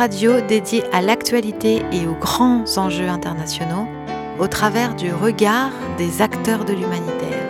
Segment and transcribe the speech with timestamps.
[0.00, 3.86] Radio dédié à l'actualité et aux grands enjeux internationaux
[4.38, 7.46] au travers du regard des acteurs de l'humanitaire.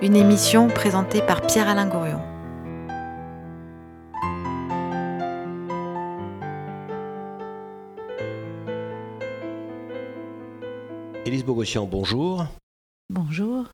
[0.00, 2.22] Une émission présentée par Pierre-Alain Gourion.
[11.26, 12.46] Élise Bogossian, bonjour.
[13.10, 13.66] Bonjour.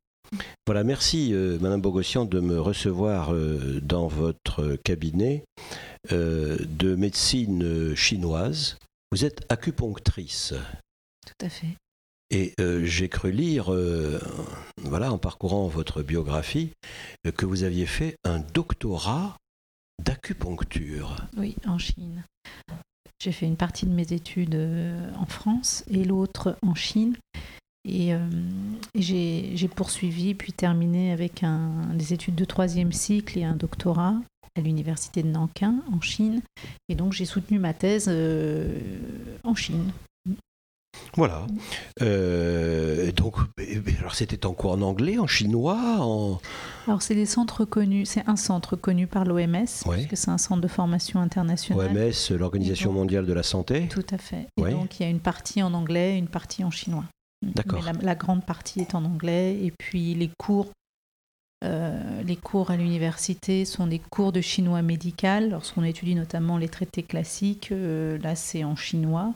[0.66, 5.44] Voilà, merci euh, Madame Bogossian de me recevoir euh, dans votre cabinet
[6.10, 8.78] de médecine chinoise.
[9.10, 10.54] Vous êtes acupunctrice.
[11.26, 11.76] Tout à fait.
[12.30, 13.72] Et j'ai cru lire,
[14.82, 16.70] voilà, en parcourant votre biographie,
[17.36, 19.36] que vous aviez fait un doctorat
[20.04, 21.16] d'acupuncture.
[21.36, 22.24] Oui, en Chine.
[23.20, 24.54] J'ai fait une partie de mes études
[25.16, 27.16] en France et l'autre en Chine.
[27.88, 28.18] Et, euh,
[28.94, 34.14] j'ai poursuivi puis terminé avec un, des études de troisième cycle et un doctorat
[34.56, 36.42] à l'université de Nankin en Chine.
[36.88, 38.78] Et donc j'ai soutenu ma thèse euh,
[39.44, 39.92] en Chine.
[41.14, 41.46] Voilà.
[42.02, 43.36] Euh, donc,
[43.98, 44.72] alors c'était en quoi?
[44.72, 46.40] En anglais, en chinois en...
[46.86, 50.60] Alors c'est des centres connus, c'est un centre connu par l'OMS, puisque c'est un centre
[50.60, 51.96] de formation internationale.
[51.96, 53.88] OMS, l'Organisation mondiale de la santé.
[53.88, 54.46] Tout à fait.
[54.56, 57.04] Et donc il y a une partie en anglais, une partie en chinois.
[57.42, 57.84] D'accord.
[58.02, 59.64] La, grande partie est en anglais.
[59.64, 60.72] Et puis les cours,
[61.64, 65.50] euh, les cours à l'université sont des cours de chinois médical.
[65.50, 69.34] Lorsqu'on étudie notamment les traités classiques, euh, là c'est en chinois.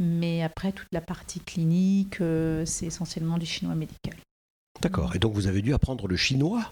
[0.00, 4.14] Mais après, toute la partie clinique, euh, c'est essentiellement du chinois médical.
[4.80, 5.16] D'accord.
[5.16, 6.70] Et donc vous avez dû apprendre le chinois?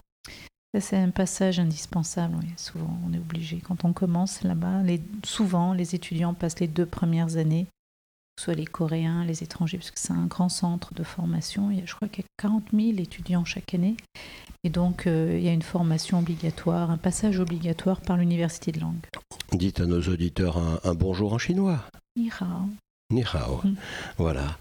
[0.79, 2.37] C'est un passage indispensable.
[2.57, 3.61] Souvent, on est obligé.
[3.61, 4.83] Quand on commence là-bas,
[5.25, 7.67] souvent, les étudiants passent les deux premières années
[8.39, 11.71] soit les Coréens, les étrangers, parce que c'est un grand centre de formation.
[11.71, 13.97] Il y a, je crois qu'il y a 40 000 étudiants chaque année.
[14.65, 18.81] Et donc, euh, il y a une formation obligatoire, un passage obligatoire par l'université de
[18.81, 19.07] langue.
[19.53, 21.81] Dites à nos auditeurs un, bonjour en chinois.
[22.17, 22.69] Ni hao.
[23.13, 23.61] Ni hao.
[23.63, 23.77] Mm.
[24.19, 24.59] Voilà.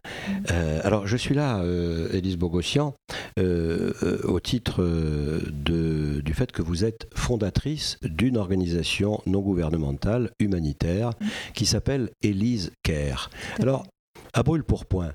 [0.51, 2.94] Euh, alors, je suis là, euh, Élise Bogossian,
[3.39, 11.09] euh, au titre de, du fait que vous êtes fondatrice d'une organisation non gouvernementale humanitaire
[11.09, 11.25] mm.
[11.56, 13.31] qui s'appelle Élise Care.
[13.59, 13.88] Alors,
[14.33, 15.13] à brûle pour point,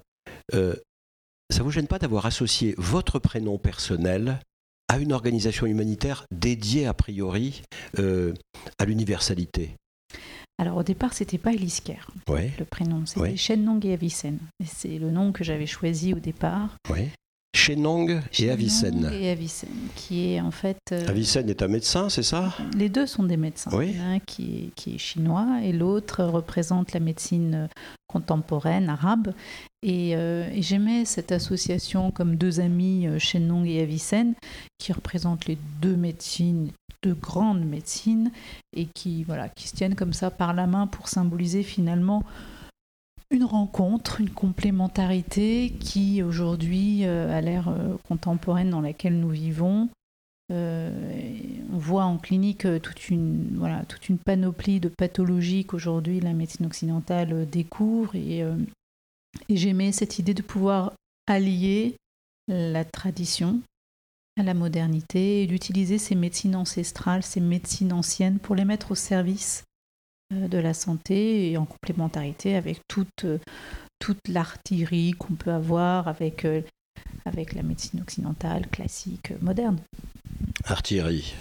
[0.53, 4.41] ça vous gêne pas d'avoir associé votre prénom personnel
[4.89, 7.63] à une organisation humanitaire dédiée a priori
[7.97, 9.77] à l'universalité?
[10.61, 13.33] Alors au départ, c'était pas Elisker, le prénom, c'était ouais.
[13.33, 14.41] Et Avicenne.
[14.63, 16.77] C'est le nom que j'avais choisi au départ.
[16.91, 17.09] Ouais.
[17.55, 19.11] Shenong et Avicenne.
[19.13, 20.79] et Avicenne, qui est en fait...
[20.93, 22.55] Euh, Avicenne est un médecin, c'est ça?
[22.77, 23.71] Les deux sont des médecins.
[23.75, 23.97] Oui.
[23.99, 27.69] Un qui est, qui est chinois et l'autre représente la médecine
[28.07, 29.35] contemporaine arabe.
[29.83, 34.35] Et, euh, et j'aimais cette association comme deux amis, euh, Shenong et Avicenne,
[34.79, 36.71] qui représentent les deux médecines
[37.03, 38.31] de grande médecine
[38.77, 42.23] et qui, voilà, qui se tiennent comme ça par la main pour symboliser finalement
[43.31, 49.89] une rencontre, une complémentarité qui aujourd'hui euh, a l'ère euh, contemporaine dans laquelle nous vivons.
[50.53, 50.91] Euh,
[51.73, 53.61] on voit en clinique toute une,
[54.25, 58.41] panoplie de pathologies qu'aujourd'hui la médecine occidentale découvre et,
[59.49, 60.95] et j'aimais cette idée de pouvoir
[61.29, 61.95] allier
[62.49, 63.61] la tradition
[64.37, 68.97] à la modernité et d'utiliser ces médecines ancestrales, ces médecines anciennes pour les mettre au
[68.97, 69.70] service euh,
[70.31, 73.39] de la santé et en complémentarité avec toute, euh,
[73.99, 76.63] toute l'artillerie qu'on peut avoir avec, euh,
[77.25, 79.81] avec la médecine occidentale, classique, moderne.
[80.65, 81.35] Artillerie.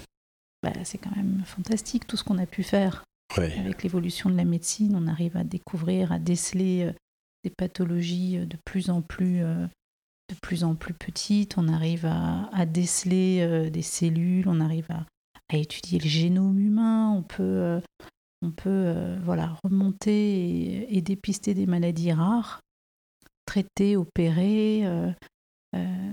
[0.62, 3.04] Bah, c'est quand même fantastique tout ce qu'on a pu faire.
[3.36, 6.90] Avec l'évolution de la médecine, on arrive à découvrir, à déceler
[7.44, 9.44] des pathologies de plus en plus
[10.30, 15.06] de plus en plus petite, on arrive à, déceler euh, des cellules, on arrive à,
[15.52, 17.80] étudier le génome humain, on peut, euh,
[18.42, 22.60] on peut euh, voilà, remonter et, dépister des maladies rares,
[23.46, 24.84] traiter, opérer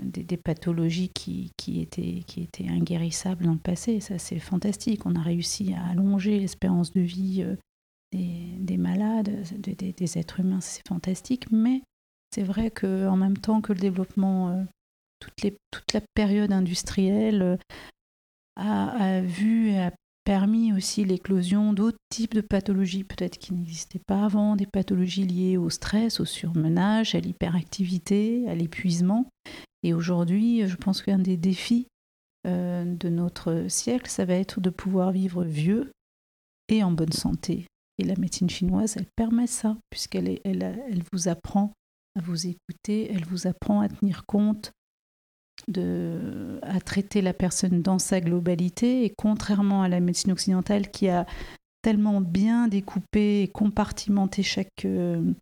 [0.03, 4.00] des, pathologies qui, étaient, qui inguérissables dans le passé.
[4.00, 5.06] Ça, c'est fantastique.
[5.06, 7.45] On a réussi à allonger l'espérance de vie
[8.12, 11.81] des, malades, des, êtres humains, c'est fantastique, mais
[12.33, 14.63] c'est vrai qu'en même temps que le développement, euh,
[15.19, 17.57] toute, la période industrielle euh,
[18.56, 19.91] a, vu et a
[20.27, 25.56] permis aussi l'éclosion d'autres types de pathologies, peut-être qui n'existaient pas avant, des pathologies liées
[25.56, 29.29] au stress, au surmenage, à l'hyperactivité, à l'épuisement.
[29.83, 31.88] Et aujourd'hui, je pense qu'un des défis
[32.45, 35.91] euh, de notre siècle, ça va être de pouvoir vivre vieux
[36.68, 37.65] et en bonne santé.
[37.97, 41.71] Et la médecine chinoise, elle permet ça, puisqu'elle elle, vous apprend
[42.19, 44.74] à vous écouter, elle vous apprend à tenir compte
[45.75, 49.03] à traiter la personne dans sa globalité.
[49.03, 51.25] Et contrairement à la médecine occidentale qui a
[51.81, 55.33] tellement bien découpé et compartimenté chaque, euh,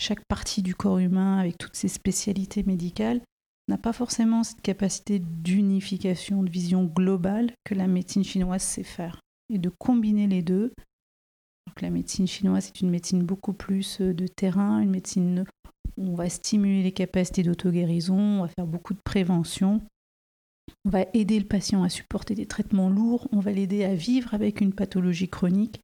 [0.00, 3.20] chaque partie du corps humain avec toutes ses spécialités médicales,
[3.68, 9.20] n'a pas forcément cette capacité d'unification, de vision globale que la médecine chinoise sait faire.
[9.52, 10.72] Et de combiner les deux.
[11.80, 15.44] La médecine chinoise est une médecine beaucoup plus euh, de terrain, une médecine
[16.00, 19.82] on va stimuler les capacités d'auto-guérison, on va faire beaucoup de prévention,
[20.84, 24.32] on va aider le patient à supporter des traitements lourds, on va l'aider à vivre
[24.34, 25.80] avec une pathologie chronique.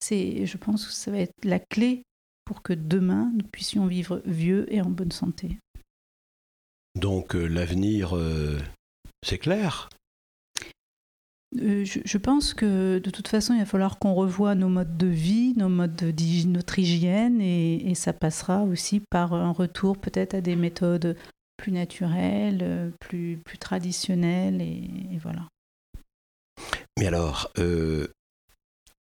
[0.00, 2.02] C'est, je pense que ça va être la clé
[2.44, 5.58] pour que demain nous puissions vivre vieux et en bonne santé.
[6.94, 8.58] Donc euh, l'avenir, euh,
[9.22, 9.90] c'est clair
[11.56, 15.06] euh, je, pense que de toute façon, il va falloir qu'on revoie nos modes de
[15.06, 20.40] vie, nos modes de, notre hygiène, et, ça passera aussi par un retour peut-être à
[20.40, 21.16] des méthodes
[21.56, 25.48] plus naturelles, plus, plus traditionnelles, et, voilà.
[26.98, 27.50] Mais alors,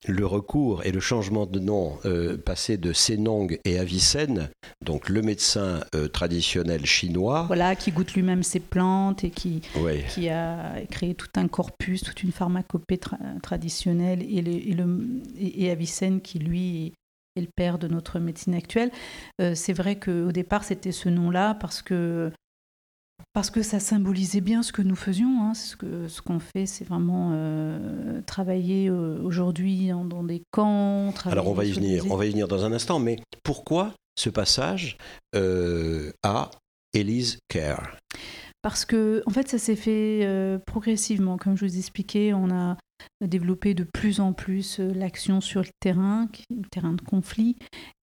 [0.06, 4.50] le recours et le changement de nom euh, passé de Senong et Avicenne,
[4.84, 7.44] donc le médecin euh, traditionnel chinois.
[7.46, 9.62] Voilà, qui goûte lui-même ses plantes et qui,
[10.10, 13.00] qui a créé tout un corpus, toute une pharmacopée
[13.42, 15.00] traditionnelle, et, le,
[15.38, 16.92] et, Avicenne qui lui
[17.36, 18.90] est le père de notre médecine actuelle.
[19.40, 22.32] Euh, c'est vrai qu'au départ, c'était ce nom-là parce que
[23.36, 25.42] parce que ça symbolisait bien ce que nous faisions.
[25.42, 25.52] Hein.
[25.52, 31.12] Ce qu'on ce qu'on fait, c'est vraiment euh, travailler euh, aujourd'hui dans, des camps.
[31.26, 32.98] Alors on va y venir, on va y venir dans un instant.
[32.98, 34.96] Mais pourquoi ce passage
[35.34, 36.50] euh, à
[36.94, 37.98] Elise Care
[38.62, 40.26] Parce que en fait, ça s'est fait
[40.66, 41.36] progressivement.
[41.36, 42.78] Comme je vous expliquais, on a
[43.20, 47.56] développer de plus en plus euh, l'action sur le terrain, le terrain de conflit.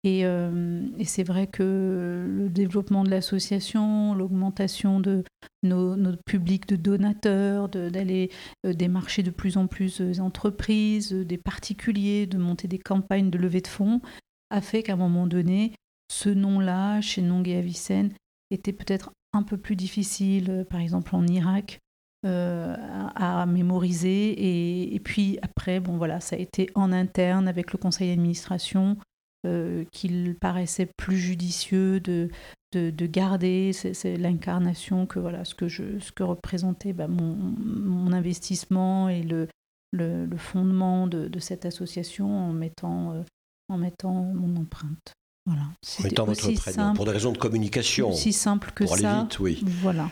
[0.05, 5.23] Euh, et, c'est vrai que le développement de l'association, l'augmentation de
[5.63, 5.95] nos,
[6.25, 8.29] publics de donateurs, d'aller
[8.65, 13.37] euh, démarcher de plus en plus des entreprises, des particuliers, de monter des campagnes de
[13.37, 14.01] levée de fonds,
[14.49, 15.73] a fait qu'à un moment donné,
[16.11, 18.11] ce nom-là, chez Nong et Avicenne,
[18.51, 21.79] était peut-être un peu plus difficile, par exemple en Irak,
[22.25, 22.75] euh,
[23.15, 24.93] à, mémoriser.
[24.95, 28.97] Et, puis après, bon voilà, ça a été en interne avec le conseil d'administration
[29.45, 32.29] euh, qu'il paraissait plus judicieux de,
[32.71, 33.71] de, garder
[34.17, 39.49] l'incarnation que voilà ce que je ce que représentait bah, mon, investissement et le,
[39.91, 43.23] le, fondement de, de, cette association en mettant euh,
[43.67, 45.13] en mettant mon empreinte.
[45.45, 45.63] Voilà.
[45.99, 48.11] En mettant votre prénom, pour des raisons de communication.
[48.11, 49.11] Aussi simple que pour ça.
[49.11, 49.63] Aller vite, oui.
[49.81, 50.09] Voilà.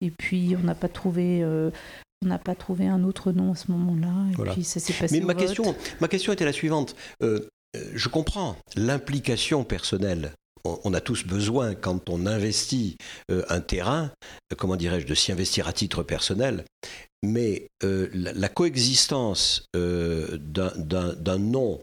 [0.00, 1.42] Et puis, on n'a pas trouvé.
[1.42, 1.70] Euh,
[2.22, 4.12] on n'a pas trouvé un autre nom à ce moment-là.
[4.32, 5.18] Et puis ça s'est passé.
[5.18, 6.96] Mais ma, question, ma question était la suivante.
[7.22, 10.32] Euh, euh, je comprends l'implication personnelle
[10.64, 12.96] on, a tous besoin, quand on investit
[13.28, 14.10] un terrain,
[14.56, 16.64] comment dirais-je, de s'y investir à titre personnel.
[17.22, 21.80] Mais la, coexistence d'un nom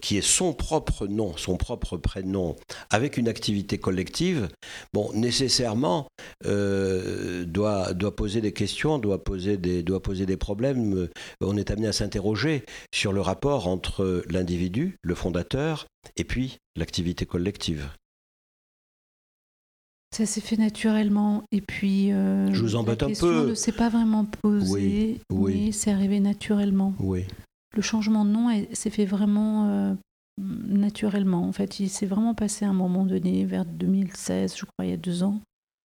[0.00, 2.56] qui est son propre nom, son propre prénom,
[2.90, 4.48] avec une activité collective,
[4.92, 6.06] bon, nécessairement
[6.46, 10.94] euh, doit, doit poser des questions, doit poser des, doit poser des problèmes.
[10.94, 11.10] Euh,
[11.40, 12.64] on est amené à s'interroger
[12.94, 17.88] sur le rapport entre l'individu, le fondateur, et puis l'activité collective.
[20.14, 21.42] Ça s'est fait naturellement.
[21.52, 22.10] Et puis.
[22.10, 23.48] Je vous embête un peu.
[23.48, 24.68] ne s'est pas vraiment posée.
[24.70, 25.72] Oui, oui.
[25.72, 26.94] c'est arrivé naturellement.
[26.98, 27.24] Oui
[27.74, 29.94] le changement de nom s'est fait vraiment euh,
[30.38, 31.44] naturellement.
[31.46, 34.90] En fait, il s'est vraiment passé à un moment donné, vers 2016, je crois, il
[34.90, 35.40] y a deux ans,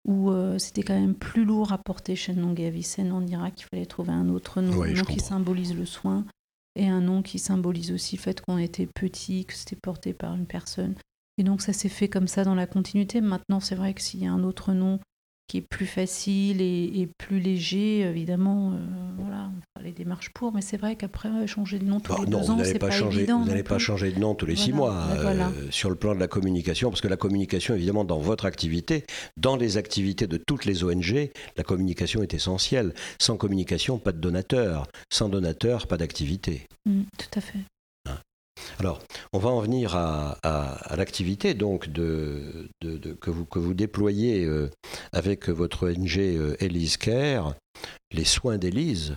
[0.06, 3.60] où euh, c'était quand même plus lourd à porter chez et Avicenne en Irak.
[3.60, 6.24] Il fallait trouver un autre nom, un nom qui symbolise le soin
[6.76, 10.34] et un nom qui symbolise aussi le fait qu'on était petit, que c'était porté par
[10.34, 10.94] une personne.
[11.38, 13.20] Et donc ça s'est fait comme ça dans la continuité.
[13.20, 15.00] Maintenant, c'est vrai que s'il y a un autre nom
[15.46, 18.76] qui est plus facile et, plus léger, évidemment, euh,
[19.18, 22.18] voilà, on fera les démarches pour, mais c'est vrai qu'après, changer de nom tous bah,
[22.24, 23.40] les deux ans, c'est pas, changer, évident.
[23.40, 26.20] Vous n'allez pas changer de nom tous les six mois euh, sur le plan de
[26.20, 29.04] la communication, parce que la communication, évidemment, dans votre activité,
[29.36, 32.94] dans les activités de toutes les ONG, la communication est essentielle.
[33.20, 34.88] Sans communication, pas de donateur.
[35.10, 36.66] Sans donateur, pas d'activité.
[36.86, 37.58] Mmh, tout à fait.
[38.78, 39.02] Alors,
[39.32, 40.38] on va en venir à,
[40.96, 44.70] l'activité donc que, vous, déployez euh,
[45.12, 47.54] avec votre ONG euh, Elise Care,
[48.12, 49.16] les soins d'Elise.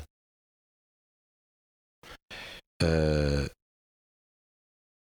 [2.84, 3.48] Euh,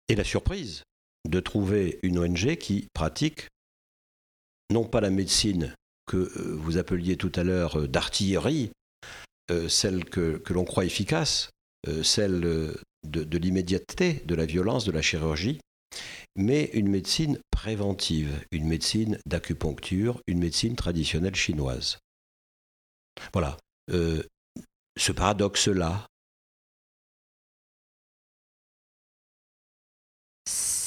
[0.10, 0.84] et la surprise
[1.26, 3.48] de trouver une ONG qui pratique
[4.70, 5.74] non pas la médecine
[6.06, 6.18] que
[6.56, 8.72] vous appeliez tout à l'heure d'artillerie,
[9.70, 11.50] celle que, que l'on croit efficace,
[12.04, 15.60] celle de, l'immédiateté, de la violence, de la chirurgie,
[16.36, 22.00] mais une médecine préventive, une médecine d'acupuncture, une médecine traditionnelle chinoise.
[23.32, 23.58] Voilà.
[23.90, 26.08] ce paradoxe-là,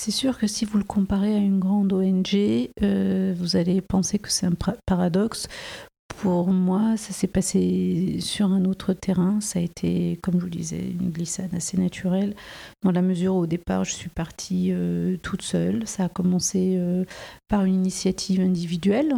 [0.06, 4.30] C'est sûr que si vous le comparez à une grande ONG, vous allez penser que
[4.30, 4.54] c'est un
[4.87, 5.49] paradoxe.
[6.20, 9.38] Pour moi, ça s'est passé sur un autre terrain.
[9.42, 12.35] Ça a été, comme je vous le disais, une glissade assez naturelle.
[12.82, 15.87] Dans la mesure où au départ, je suis partie euh, toute seule.
[15.87, 17.04] Ça a commencé euh,
[17.49, 19.12] par une initiative individuelle.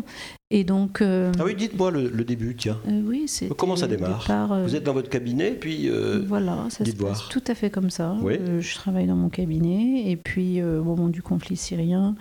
[0.51, 1.01] Et donc.
[1.01, 2.81] Euh, ah oui, dites-moi le, début, tiens.
[2.87, 3.49] oui, c'est.
[3.57, 4.27] Comment ça démarre
[4.65, 5.89] Vous êtes dans votre cabinet, puis.
[6.27, 8.17] voilà, ça se passe tout à fait comme ça.
[8.25, 12.17] je travaille dans mon cabinet, et puis au moment du conflit syrien,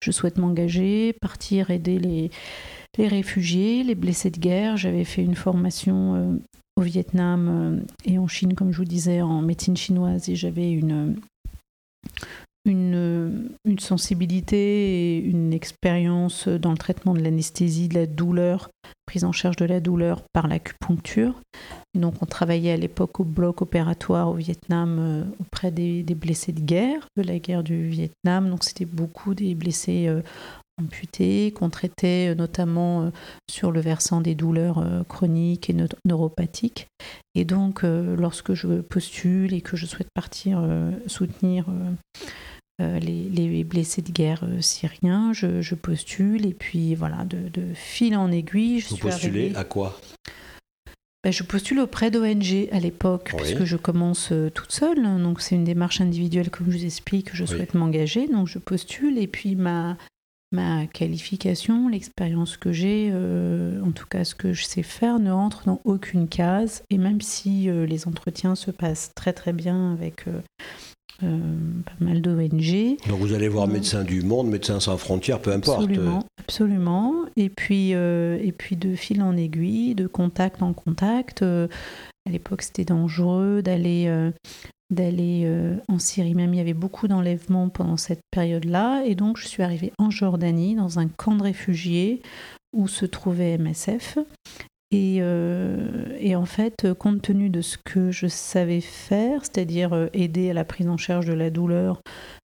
[0.00, 2.30] je souhaite m'engager, partir aider les
[2.98, 4.76] les réfugiés, les blessés de guerre.
[4.76, 6.36] J'avais fait une formation euh,
[6.76, 10.70] au Vietnam euh, et en Chine, comme je vous disais, en médecine chinoise, et j'avais
[10.70, 11.16] une,
[12.64, 18.68] une, une, sensibilité et une expérience dans le traitement de l'anesthésie, de la douleur,
[19.06, 21.40] prise en charge de la douleur par l'acupuncture.
[21.94, 26.52] Donc on travaillait à l'époque au bloc opératoire au Vietnam euh, auprès des, des, blessés
[26.52, 28.50] de guerre, de la guerre du Vietnam.
[28.50, 30.08] Donc c'était beaucoup des blessés
[30.78, 33.10] amputés, qu'on traitait euh, notamment euh,
[33.50, 36.88] sur le versant des douleurs euh, chroniques et neuropathiques.
[37.34, 40.60] Et donc, lorsque je postule et que je souhaite partir
[41.06, 41.66] soutenir
[42.80, 48.80] les, blessés de guerre syriens, je, postule et puis voilà, de, fil en aiguille.
[48.80, 50.00] Je Vous postulez à quoi?
[51.22, 55.00] Ben, je postule auprès d'ONG à l'époque, puisque je commence toute seule.
[55.22, 58.26] Donc, c'est une démarche individuelle, comme je vous explique, que je souhaite m'engager.
[58.26, 59.16] Donc, je postule.
[59.18, 59.96] Et puis, ma,
[60.52, 65.30] ma qualification, l'expérience que j'ai, euh, en tout cas ce que je sais faire, ne
[65.30, 66.82] rentre dans aucune case.
[66.90, 70.40] Et même si euh, les entretiens se passent très très bien avec euh,
[71.20, 72.96] pas mal d'ONG.
[73.08, 75.82] Donc vous allez voir Médecins du Monde, Médecins sans frontières, peu importe.
[75.82, 77.14] Absolument, absolument.
[77.36, 81.42] Et puis, et puis de fil en aiguille, de contact en contact.
[81.42, 84.30] à l'époque, c'était dangereux d'aller
[84.90, 86.34] d'aller euh, en Syrie.
[86.34, 89.02] Même il y avait beaucoup d'enlèvements pendant cette période-là.
[89.04, 92.22] Et donc je suis arrivée en Jordanie, dans un camp de réfugiés
[92.72, 94.18] où se trouvait MSF.
[94.90, 100.06] Et, euh, et, en fait, compte tenu de ce que je savais faire, c'est-à-dire euh,
[100.14, 102.00] aider à la prise en charge de la douleur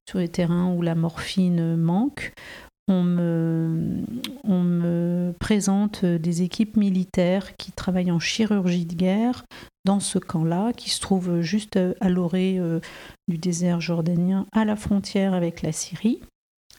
[0.06, 2.34] sur les terrains où la morphine manque,
[2.86, 4.02] on me,
[5.40, 9.44] présente des équipes militaires qui travaillent en chirurgie de guerre
[9.84, 12.80] dans ce camp-là, qui se trouve juste à l'orée euh,
[13.28, 16.20] du désert jordanien, à la frontière avec la Syrie.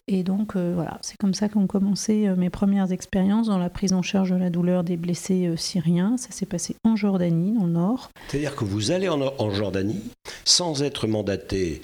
[0.07, 3.71] Et donc euh, voilà, c'est comme ça qu'ont commencé euh, mes premières expériences dans la
[3.71, 6.17] prise en charge de la douleur des blessés syriens.
[6.17, 8.09] Ça s'est passé en Jordanie, dans le nord.
[8.27, 10.03] C'est-à-dire que vous allez en, Jordanie
[10.43, 11.81] sans être mandaté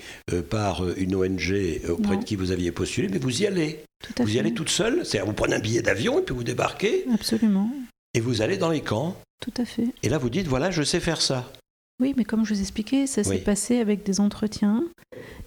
[0.52, 3.84] par une ONG auprès de qui vous aviez postulé, mais vous y allez.
[4.20, 7.06] vous y allez toute seule, c'est-à-dire vous prenez un billet d'avion et puis vous débarquez.
[7.12, 7.72] Absolument.
[8.14, 9.16] Et vous allez dans les camps.
[9.42, 9.90] Tout à fait.
[10.04, 11.52] Et là, vous dites, voilà, je sais faire ça.
[12.00, 14.86] Oui, mais comme je vous expliquais, ça s'est passé avec des entretiens.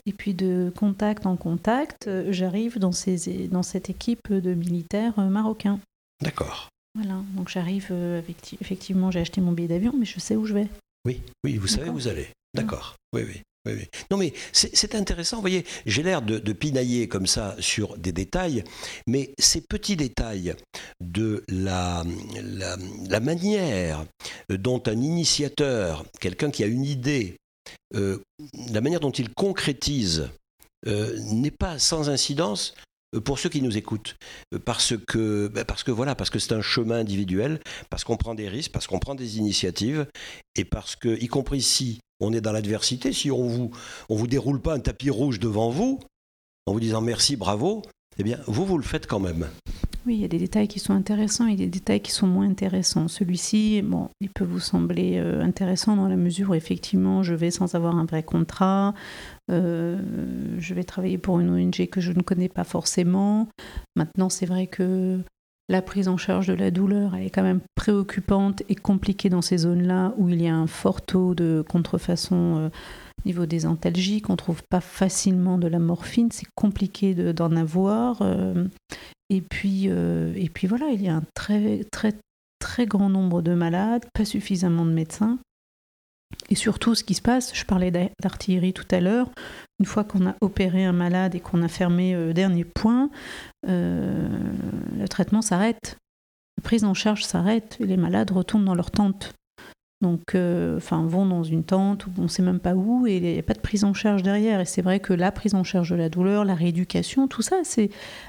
[0.07, 5.19] Et puis de contact en contact, euh, j'arrive dans, ces, dans cette équipe de militaires
[5.19, 5.81] euh, marocains.
[6.23, 6.69] D'accord.
[6.95, 8.21] Voilà, donc j'arrive, euh,
[8.61, 10.69] effectivement, j'ai acheté mon billet d'avion, mais je sais où je vais.
[11.07, 12.29] Oui, oui, vous savez où vous allez.
[12.55, 13.43] D'accord, oui, oui.
[14.11, 15.37] Non, mais c'est intéressant.
[15.37, 18.63] Vous voyez, j'ai l'air de, pinailler comme ça sur des détails,
[19.07, 20.55] mais ces petits détails
[21.01, 22.05] de la,
[23.21, 24.05] manière
[24.51, 27.37] dont un initiateur, quelqu'un qui a une idée,
[27.95, 28.19] euh,
[28.71, 30.29] la manière dont il concrétise
[30.87, 32.75] euh, n'est pas sans incidence
[33.25, 34.17] pour ceux qui nous écoutent,
[34.65, 38.35] parce que, ben, parce que voilà, parce que c'est un chemin individuel, parce qu'on prend
[38.35, 40.07] des risques, parce qu'on prend des initiatives,
[40.57, 43.13] et parce que, y compris si on est dans l'adversité.
[43.13, 43.71] Si on vous,
[44.09, 46.01] vous déroule pas un tapis rouge devant vous,
[46.67, 47.83] en vous disant merci, bravo,
[48.19, 49.49] eh bien, vous, vous le faites quand même.
[50.07, 52.47] Oui, il y a des détails qui sont intéressants et des détails qui sont moins
[52.47, 53.09] intéressants.
[53.09, 57.51] Celui-ci, bon, il peut vous sembler euh, intéressant dans la mesure où effectivement, je vais
[57.51, 58.93] sans avoir un vrai contrat,
[59.51, 59.99] euh,
[60.59, 63.49] je vais travailler pour une ONG que je ne connais pas forcément.
[63.97, 65.21] Maintenant, c'est vrai que
[65.69, 69.59] la prise en charge de la douleur est quand même préoccupante et compliquée dans ces
[69.59, 74.29] zones-là où il y a un fort taux de contrefaçon euh, au niveau des antalgiques.
[74.29, 78.21] On ne trouve pas facilement de la morphine, c'est compliqué d'en avoir.
[78.21, 78.67] Euh,
[79.31, 82.13] et, puis, euh, et puis voilà, il y a un très, très,
[82.59, 85.39] très grand nombre de malades, pas suffisamment de médecins.
[86.51, 89.31] Et surtout, ce qui se passe, je parlais d'artillerie tout à l'heure,
[89.81, 93.11] une fois qu'on a opéré un malade et qu'on a fermé le dernier point,
[93.69, 94.29] euh,
[94.97, 95.97] le traitement s'arrête,
[96.59, 99.35] la prise en charge s'arrête et les malades retournent dans leur tente.
[100.05, 103.23] Donc euh, enfin vont dans une tente on ne sait même pas où et il
[103.23, 104.61] n'y a pas de prise en charge derrière.
[104.61, 107.57] Et c'est vrai que la prise en charge de la douleur, la rééducation, tout ça,
[107.65, 107.89] c'est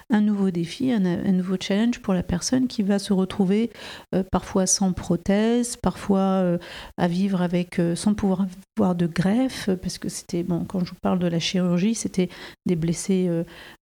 [0.09, 0.99] un nouveau défi, un,
[1.33, 3.71] nouveau challenge pour la personne qui va se retrouver
[4.13, 6.57] euh, parfois sans prothèse, parfois euh,
[6.97, 10.99] à vivre avec sans pouvoir avoir de greffe, parce que c'était bon quand je vous
[11.01, 12.29] parle de la chirurgie, c'était
[12.65, 13.29] des blessés,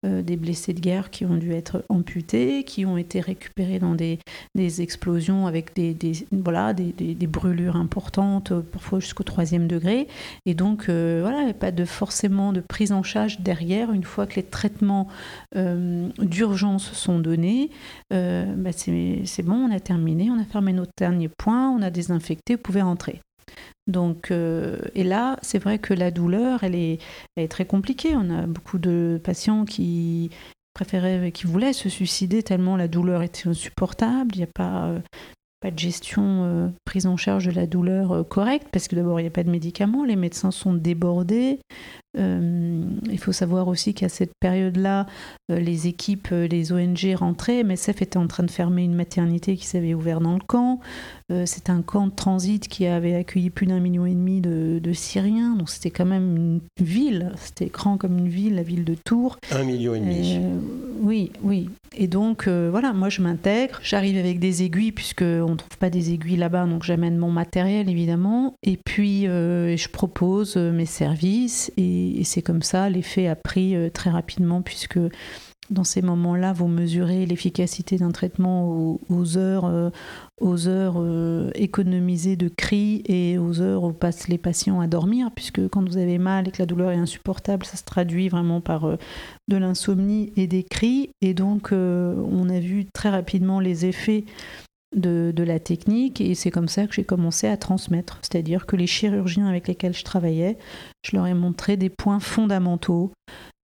[0.03, 4.19] des blessés de guerre qui ont dû être amputés, qui ont été récupérés dans des,
[4.55, 5.95] des explosions avec des
[6.31, 10.07] voilà des, des brûlures importante, euh, parfois jusqu'au troisième degré.
[10.45, 13.91] Et donc, euh, voilà, il n'y a pas de, forcément de prise en charge derrière.
[13.91, 15.07] Une fois que les traitements
[15.55, 17.69] euh, d'urgence sont donnés,
[18.09, 22.55] bah, c'est bon, on a terminé, on a fermé notre dernier point, on a désinfecté,
[22.55, 23.21] vous pouvez rentrer.
[23.87, 26.99] Donc, et là, c'est vrai que la douleur, elle est,
[27.35, 28.15] elle est, très compliquée.
[28.15, 30.29] On a beaucoup de patients qui
[30.73, 34.35] préféraient, qui voulaient se suicider tellement la douleur était insupportable.
[34.35, 34.95] Il n'y a pas
[35.63, 39.21] pas de gestion, euh, prise en charge de la douleur euh, correcte, parce que d'abord,
[39.21, 41.61] il n'y a pas de médicaments, les médecins sont débordés,
[42.17, 45.05] euh, il faut savoir aussi qu'à cette période-là,
[45.47, 47.63] les équipes, les ONG rentraient.
[47.63, 50.81] MSF était en train de fermer une maternité qui s'avait ouverte dans le camp.
[51.45, 55.55] C'était un camp de transit qui avait accueilli plus d'un million et demi de, Syriens.
[55.55, 57.31] Donc c'était quand même une ville.
[57.37, 59.37] C'était grand comme une ville, la ville de Tours.
[59.51, 60.39] Un million et demi.
[61.01, 61.69] oui, oui.
[61.95, 63.79] Et donc voilà, moi je m'intègre.
[63.81, 67.31] J'arrive avec des aiguilles puisque on ne trouve pas des aiguilles là-bas, donc j'amène mon
[67.31, 68.53] matériel évidemment.
[68.63, 73.89] Et puis je propose mes services et et, c'est comme ça, l'effet a pris euh,
[73.89, 74.99] très rapidement puisque
[75.69, 79.89] dans ces moments-là, vous mesurez l'efficacité d'un traitement aux, heures, euh,
[80.41, 85.87] euh, économisées de cris et aux heures où passent les patients à dormir, puisque quand
[85.87, 88.97] vous avez mal et que la douleur est insupportable, ça se traduit vraiment par
[89.47, 91.09] de l'insomnie et des cris.
[91.21, 94.25] Et donc, on a vu très rapidement les effets
[94.95, 98.19] de, la technique et c'est comme ça que j'ai commencé à transmettre.
[98.21, 100.57] C'est-à-dire que les chirurgiens avec lesquels je travaillais,
[101.03, 103.11] je leur ai montré des points fondamentaux,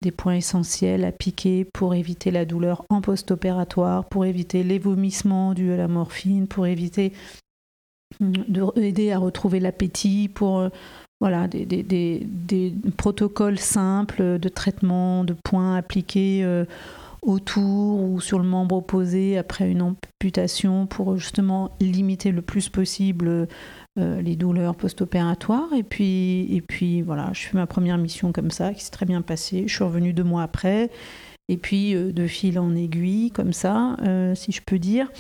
[0.02, 5.54] des points essentiels à piquer pour éviter la douleur en post-opératoire, pour éviter les vomissements
[5.54, 7.14] dus à la morphine, pour éviter
[8.22, 10.70] hum, de aider à retrouver l'appétit, pour euh,
[11.20, 16.44] voilà, des, des, protocoles simples de traitement, de points appliqués.
[16.44, 16.64] Euh,
[17.22, 23.48] autour ou sur le membre opposé après une amputation pour justement limiter le plus possible
[23.98, 25.74] euh, les douleurs post-opératoires.
[25.74, 29.64] Et puis, voilà, je fais ma première mission comme ça, qui s'est très bien passée.
[29.68, 30.90] Je suis revenue deux mois après.
[31.50, 35.12] Et puis, euh, de fil en aiguille, comme ça, euh, si je peux dire,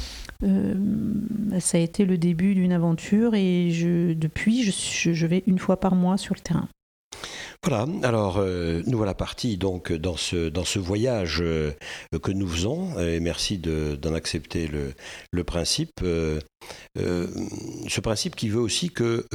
[1.60, 3.36] ça a été le début d'une aventure.
[3.36, 3.70] Et
[4.16, 6.68] depuis, je vais une fois par mois sur le terrain.
[7.68, 11.74] Voilà, alors euh, nous voilà partis donc dans ce, dans ce voyage euh,
[12.24, 14.94] que nous faisons, et merci d'en accepter le,
[15.32, 16.02] le principe.
[16.02, 16.40] Euh,
[16.96, 19.26] ce principe qui veut aussi que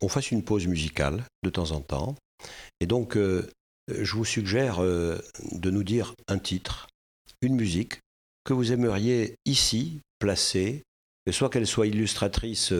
[0.00, 2.14] on fasse une pause musicale de temps en temps.
[2.80, 6.88] Et donc, je vous suggère de nous dire un titre,
[7.40, 7.98] une musique
[8.44, 10.82] que vous aimeriez ici placer,
[11.30, 12.72] soit qu'elle soit illustratrice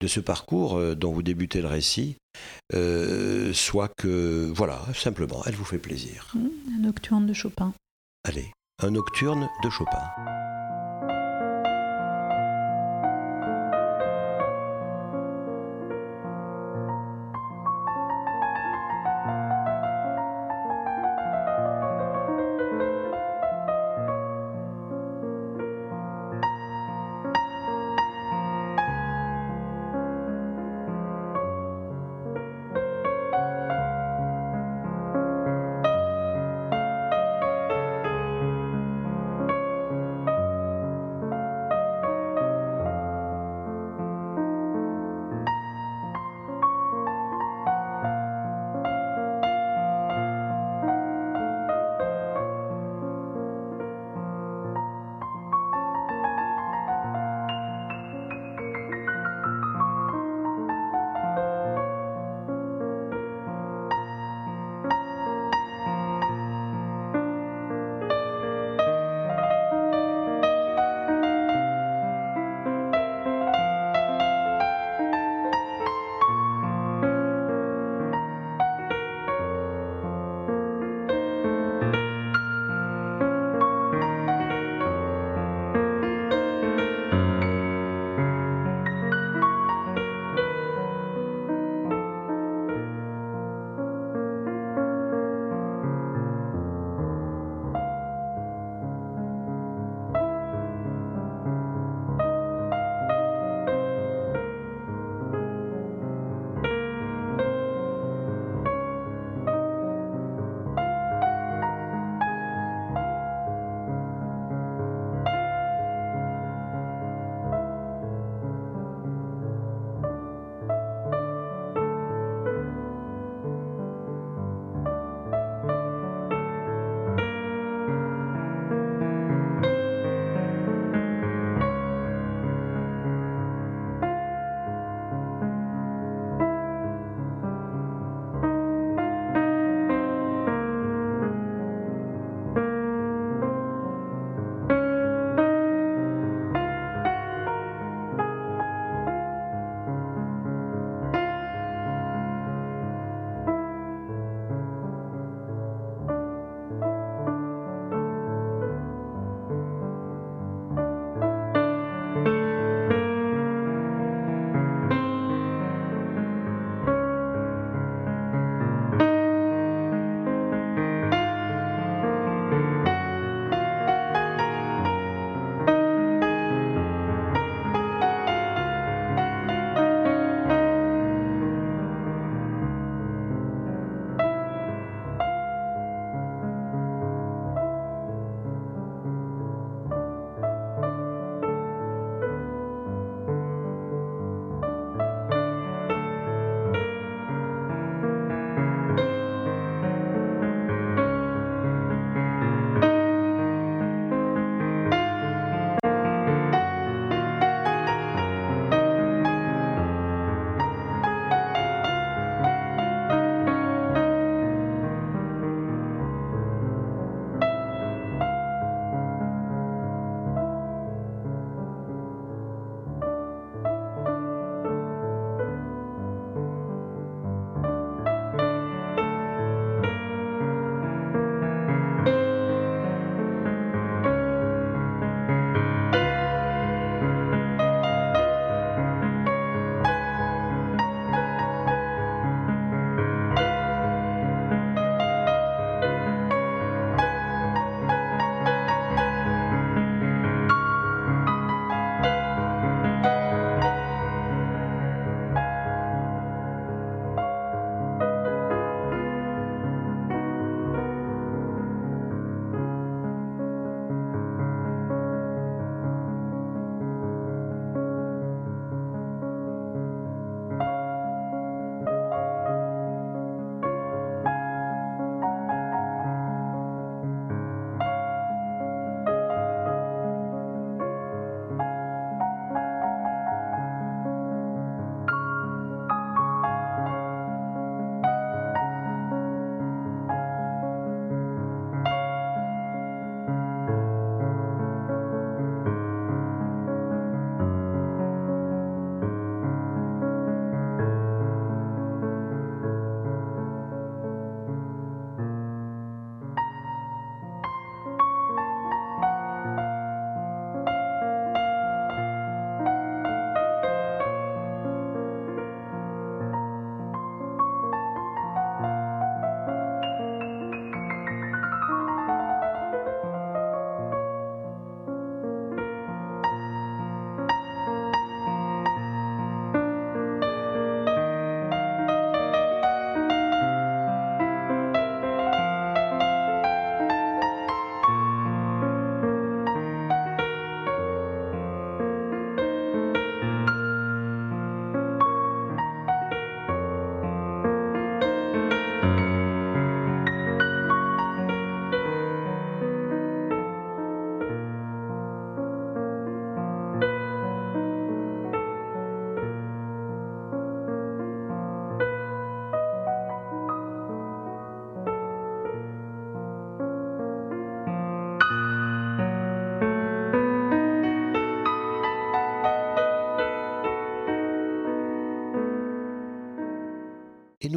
[0.00, 2.16] de ce parcours euh, dont vous débutez le récit,
[2.74, 6.28] euh, soit que, voilà, simplement, elle vous fait plaisir.
[6.34, 7.72] Mmh, un nocturne de Chopin.
[8.24, 10.02] Allez, un nocturne de Chopin.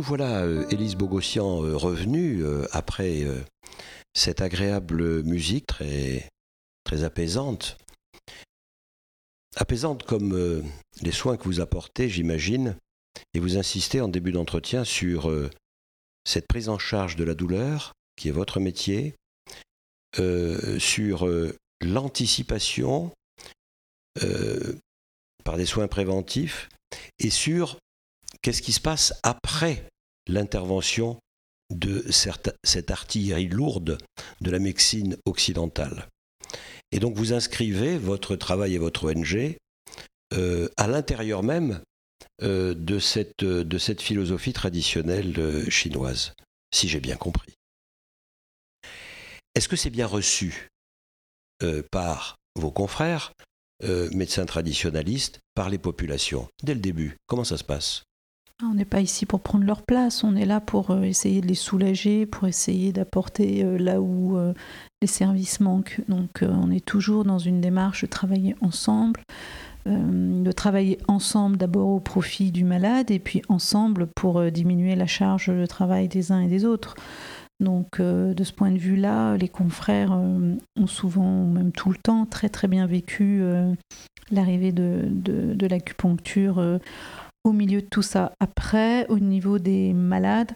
[0.02, 3.26] Voilà, Élise Bogossian, revenue après
[4.14, 6.30] cette agréable musique très,
[6.84, 7.78] très apaisante.
[9.56, 10.64] Apaisante comme
[11.02, 12.76] les soins que vous apportez, j'imagine,
[13.34, 15.32] et vous insistez en début d'entretien sur
[16.26, 19.16] cette prise en charge de la douleur, qui est votre métier,
[20.80, 21.28] sur
[21.82, 23.12] l'anticipation
[25.44, 26.70] par des soins préventifs
[27.20, 27.78] et sur
[28.44, 29.88] qu'est-ce qui se passe après
[30.28, 31.20] l'intervention
[31.72, 33.98] de cette artillerie lourde
[34.42, 36.08] de la médecine occidentale?
[36.92, 39.58] Et donc vous inscrivez votre travail et votre ONG
[40.34, 41.82] euh, à l'intérieur même
[42.42, 46.34] euh, de, cette, philosophie traditionnelle euh, chinoise,
[46.72, 47.54] si j'ai bien compris.
[49.56, 50.68] Est-ce que c'est bien reçu
[51.92, 53.32] par vos confrères,
[53.82, 57.16] médecins traditionnalistes, par les populations, dès le début?
[57.28, 58.04] Comment ça se passe?
[58.70, 61.48] On n'est pas ici pour prendre leur place, on est là pour euh, essayer de
[61.48, 64.54] les soulager, pour essayer d'apporter euh, là où euh,
[65.02, 66.02] les services manquent.
[66.08, 69.22] Donc on est toujours dans une démarche de travailler ensemble,
[69.86, 75.48] de travailler ensemble d'abord au profit du malade et puis ensemble pour diminuer la charge
[75.48, 76.96] de travail des uns et des autres.
[77.60, 82.48] Donc de ce point de vue-là, les confrères ont souvent, même tout le temps, très
[82.48, 83.44] très bien vécu
[84.32, 86.80] l'arrivée de, de l'acupuncture
[87.44, 88.34] au milieu de tout ça.
[88.40, 90.52] Après, au niveau des malades,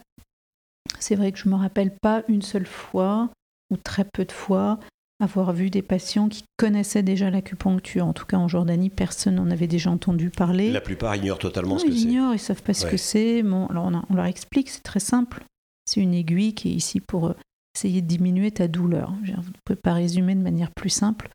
[0.99, 3.29] c'est vrai que je ne me rappelle pas une seule fois,
[3.69, 4.79] ou très peu de fois,
[5.19, 8.05] avoir vu des patients qui connaissaient déjà l'acupuncture.
[8.05, 10.71] En tout cas, en Jordanie, personne n'en avait déjà entendu parler.
[10.71, 11.97] La plupart ignorent totalement ce que c'est.
[11.97, 13.43] Ils ignorent, ils ne savent pas ce que c'est.
[13.43, 15.43] Bon, alors on, leur explique, c'est très simple.
[15.85, 17.33] C'est une aiguille qui est ici pour euh,
[17.75, 19.11] essayer de diminuer ta douleur.
[19.11, 21.29] Vous ne pouvez pas résumer de manière plus simple.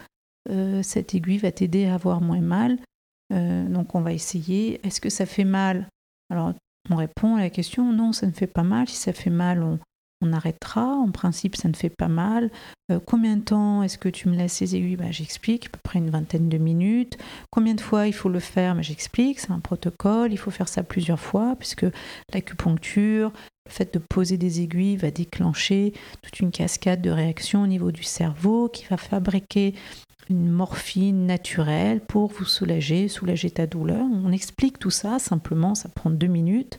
[0.51, 2.79] Euh, cette aiguille va t'aider à avoir moins mal.
[3.33, 4.85] Euh, donc on va essayer.
[4.87, 5.87] Est-ce que ça fait mal?
[6.31, 6.53] Alors
[6.91, 8.89] on répond à la question non, ça ne fait pas mal.
[8.89, 9.79] Si ça fait mal, on,
[10.33, 10.87] arrêtera.
[10.87, 12.51] En principe, ça ne fait pas mal.
[12.91, 14.97] Euh, combien de temps est-ce que tu me laisses ces aiguilles?
[14.97, 17.19] Ben, J'explique, à peu près une vingtaine de minutes.
[17.51, 18.77] Combien de fois il faut le faire?
[18.77, 21.87] Ben, J'explique, c'est un protocole, il faut faire ça plusieurs fois, puisque
[22.33, 23.33] l'acupuncture,
[23.67, 27.93] le fait de poser des aiguilles va déclencher toute une cascade de réactions au niveau
[27.93, 29.75] du cerveau qui va fabriquer
[30.31, 34.05] une morphine naturelle pour vous soulager, soulager ta douleur.
[34.25, 36.79] On explique tout ça simplement, ça prend deux minutes.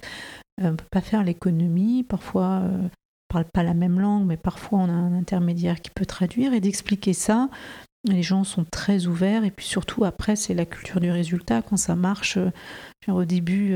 [0.61, 2.89] Euh, on ne peut pas faire l'économie, parfois euh, on ne
[3.29, 6.61] parle pas la même langue, mais parfois on a un intermédiaire qui peut traduire et
[6.61, 7.49] d'expliquer ça.
[8.05, 11.77] Les gens sont très ouverts et puis surtout après c'est la culture du résultat quand
[11.77, 12.37] ça marche.
[12.37, 12.51] Euh,
[13.07, 13.75] au début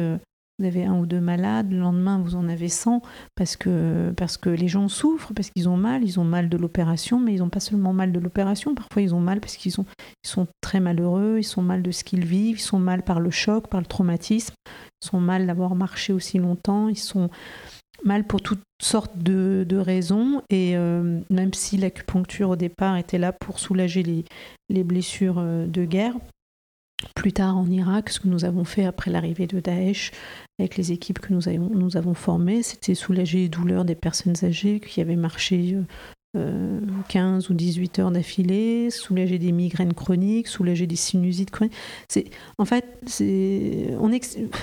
[0.59, 3.01] vous avez un ou deux malades, le lendemain vous en avez 100
[3.35, 4.13] parce que,
[4.47, 7.49] les gens souffrent, parce qu'ils ont mal, ils ont mal de l'opération, mais ils n'ont
[7.49, 9.85] pas seulement mal de l'opération, parfois ils ont mal parce qu'ils sont,
[10.61, 13.67] très malheureux, ils sont mal de ce qu'ils vivent, ils sont mal par le choc,
[13.67, 14.55] par le traumatisme,
[15.01, 17.29] ils sont mal d'avoir marché aussi longtemps, ils sont
[18.03, 20.41] mal pour toutes sortes de, raisons.
[20.49, 24.25] Et euh, même si l'acupuncture au départ était là pour soulager les,
[24.69, 26.15] les blessures euh, de guerre,
[27.15, 30.11] plus tard en Irak, ce que nous avons fait après l'arrivée de Daesh,
[30.59, 31.47] avec les équipes que nous
[31.97, 35.77] avons, formées, c'était soulager les douleurs des personnes âgées qui avaient marché
[36.33, 41.75] 15 euh, ou 18 heures d'affilée, soulager des migraines chroniques, soulager des sinusites chroniques.
[42.57, 42.85] En fait,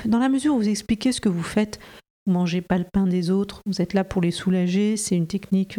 [0.07, 1.79] dans la mesure où vous expliquez ce que vous faites,
[2.27, 5.29] vous mangez pas le pain des autres, vous êtes là pour les soulager, c'est une
[5.29, 5.79] technique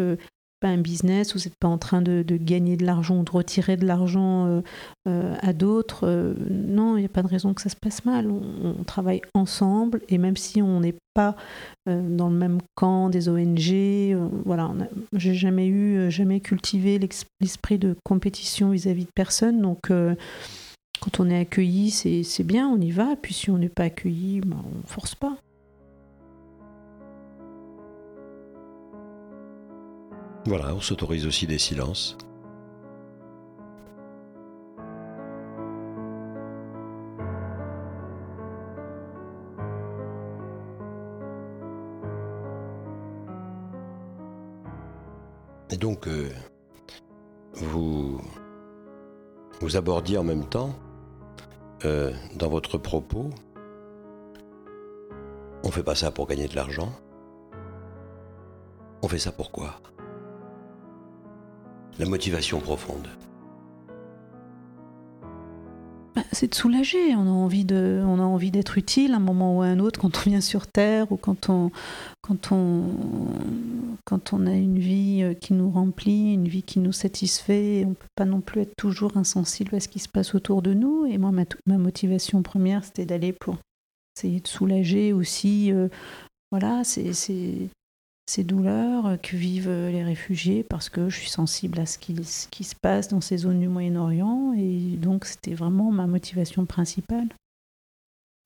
[0.70, 3.86] un business, vous n'êtes pas en train de, gagner de l'argent ou de retirer de
[3.86, 4.62] l'argent euh,
[5.08, 6.08] euh, à d'autres.
[6.08, 8.30] Euh, non, il n'y a pas de raison que ça se passe mal.
[8.30, 11.36] On, travaille ensemble et même si on n'est pas
[11.88, 14.72] dans le même camp des ONG, voilà,
[15.14, 17.00] j'ai jamais eu, jamais cultivé
[17.40, 19.62] l'esprit de compétition vis-à-vis de personne.
[19.62, 19.90] Donc,
[21.00, 23.16] quand on est accueilli, c'est bien, on y va.
[23.22, 25.38] Puis si on n'est pas accueilli, ben, on force pas.
[30.48, 32.16] Voilà, on s'autorise aussi des silences.
[45.72, 46.30] Et donc, euh,
[47.56, 48.22] vous,
[49.62, 50.76] vous abordiez en même temps,
[51.86, 53.32] euh, dans votre propos,
[55.64, 56.94] on fait pas ça pour gagner de l'argent.
[59.02, 59.82] On fait ça pourquoi
[62.00, 63.08] la motivation profonde
[66.16, 67.14] bah, c'est de soulager.
[67.14, 70.40] On a envie d'être utile à un moment ou à un autre quand on vient
[70.40, 71.72] sur Terre ou quand on,
[74.48, 77.84] a une vie euh, qui nous remplit, une vie qui nous satisfait.
[77.86, 80.74] On peut pas non plus être toujours insensible à ce qui se passe autour de
[80.74, 81.06] nous.
[81.06, 83.58] Et moi, ma, ma motivation première, c'était d'aller pour
[84.16, 85.74] essayer de soulager aussi.
[85.74, 85.90] Euh,
[86.50, 87.12] voilà, c'est
[88.26, 92.16] ces douleurs que vivent les réfugiés parce que je suis sensible à ce qui,
[92.64, 97.28] se passe dans ces zones du Moyen-Orient et donc c'était vraiment ma motivation principale.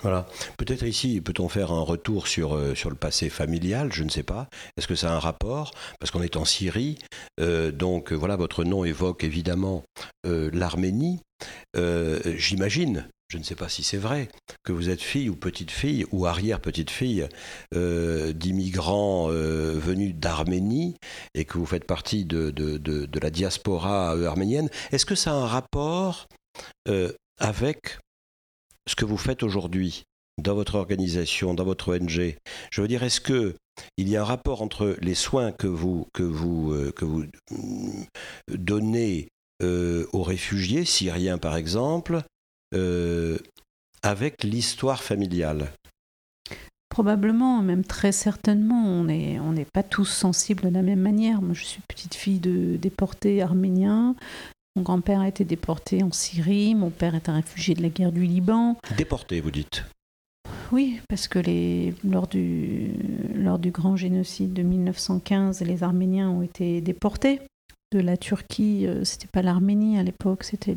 [0.01, 0.25] Voilà.
[0.57, 4.23] Peut-être ici, peut-on faire un retour sur, euh, sur le passé familial Je ne sais
[4.23, 4.47] pas.
[4.77, 5.71] Est-ce que ça a un rapport?
[5.99, 6.97] Parce qu'on est en Syrie.
[7.41, 9.83] Euh, donc voilà, votre nom évoque évidemment
[10.25, 11.19] euh, l'Arménie.
[11.75, 14.27] J'imagine, je ne sais pas si c'est vrai,
[14.63, 17.27] que vous êtes fille ou petite-fille ou arrière-petite-fille
[17.71, 20.95] d'immigrants venus d'Arménie
[21.35, 24.69] et que vous faites partie de, de, de la diaspora arménienne.
[24.91, 26.27] Est-ce que ça a un rapport
[27.39, 27.99] avec
[28.87, 30.03] ce que vous faites aujourd'hui
[30.39, 32.35] dans votre organisation, dans votre ONG.
[32.71, 33.55] Je veux dire, est-ce que
[33.97, 37.25] il y a un rapport entre les soins que vous, que vous, euh, que vous
[37.51, 38.03] mm,
[38.49, 39.29] donnez
[39.61, 42.21] euh, aux réfugiés syriens, par exemple, euh,
[42.73, 45.71] avec l'histoire familiale
[46.89, 51.41] Probablement, même très certainement, on n'est on pas tous sensibles de la même manière.
[51.41, 54.15] Moi, je suis petite fille de déportés arméniens.
[54.75, 58.11] Mon grand-père a été déporté en Syrie, mon père est un réfugié de la guerre
[58.11, 58.77] du Liban.
[58.97, 59.85] Déporté, vous dites
[60.71, 62.91] Oui, parce que les, lors, du,
[63.35, 67.39] lors du grand génocide de 1915, les Arméniens ont été déportés
[67.91, 68.85] de la Turquie.
[68.87, 70.75] Euh, c'était pas l'Arménie à l'époque, c'était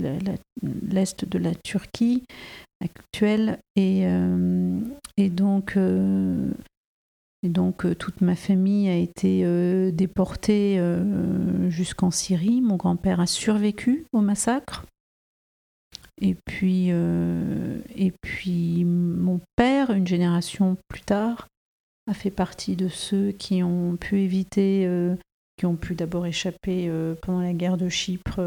[0.63, 2.25] l'est de la Turquie
[2.83, 3.59] actuelle.
[3.77, 4.81] Et, euh,
[5.19, 6.51] donc, euh,
[7.99, 9.45] toute ma famille a été
[9.93, 10.81] déportée
[11.69, 12.61] jusqu'en Syrie.
[12.61, 14.85] Mon grand-père a survécu au massacre.
[16.21, 21.49] Et puis, et puis mon père, une génération plus tard,
[22.09, 24.87] a fait partie de ceux qui ont pu éviter,
[25.57, 28.41] qui ont pu d'abord échapper pendant la guerre de Chypre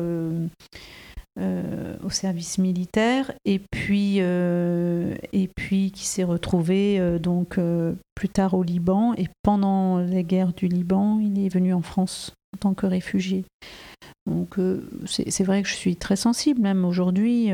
[1.37, 7.59] euh, au service militaire et puis, euh, et puis qui s'est retrouvé euh, donc
[8.15, 9.13] plus tard au Liban.
[9.15, 13.43] Et pendant la guerre du Liban il est venu en France en tant que réfugié.
[14.27, 14.55] Donc
[15.05, 17.51] c'est vrai que je suis très sensible même aujourd'hui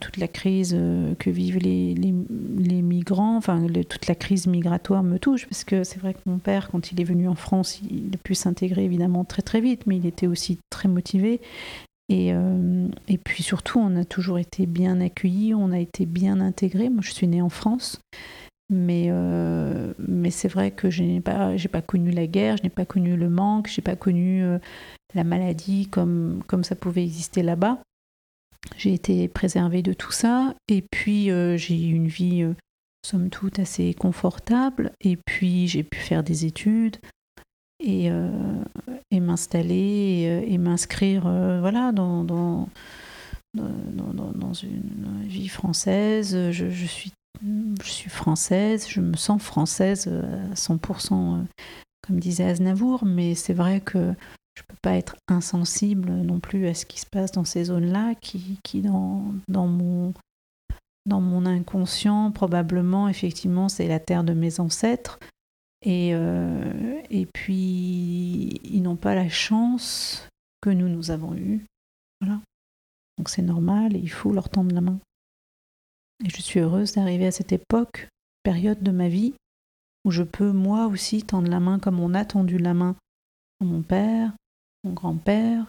[0.00, 0.76] toute la crise
[1.18, 6.14] que vivent les, migrants, enfin toute la crise migratoire me touche, parce que c'est vrai
[6.14, 9.42] que mon père, quand il est venu en France, il a pu s'intégrer évidemment très
[9.42, 11.40] très vite, mais il était aussi très motivé.
[12.10, 16.88] Euh, et, puis surtout, on a toujours été bien accueillis, on a été bien intégrés.
[16.88, 18.00] Moi, je suis née en France,
[18.70, 19.92] mais, euh,
[20.30, 23.28] c'est vrai que je n'ai pas, pas connu la guerre, je n'ai pas connu le
[23.28, 24.58] manque, je n'ai pas connu euh,
[25.14, 27.78] la maladie comme ça pouvait exister là-bas.
[28.76, 31.26] J'ai été préservée de tout ça, et puis
[31.58, 32.46] j'ai eu une vie,
[33.04, 36.98] somme toute, assez confortable, et puis j'ai pu faire des études
[37.82, 38.28] et, euh,
[39.12, 42.66] m'installer euh, et, m'inscrire euh, voilà, dans,
[44.62, 46.50] une vie française.
[46.52, 47.12] Je suis
[48.08, 51.44] française, je me sens française à 100%,
[52.06, 54.14] comme disait Aznavour, mais c'est vrai que
[54.54, 57.64] je ne peux pas être insensible non plus à ce qui se passe dans ces
[57.64, 60.12] zones-là, qui, qui dans, dans, mon,
[61.06, 65.18] dans mon inconscient, probablement, effectivement, c'est la terre de mes ancêtres.
[65.82, 70.28] Et, euh, et puis, ils n'ont pas la chance
[70.60, 71.64] que nous, nous avons eue.
[72.20, 72.40] Voilà.
[73.18, 74.98] Donc c'est normal et il faut leur tendre la main.
[76.24, 78.08] Et je suis heureuse d'arriver à cette époque,
[78.42, 79.34] période de ma vie,
[80.04, 82.96] où je peux moi aussi tendre la main comme on a tendu la main
[83.60, 84.32] à mon père,
[84.84, 85.66] mon grand-père,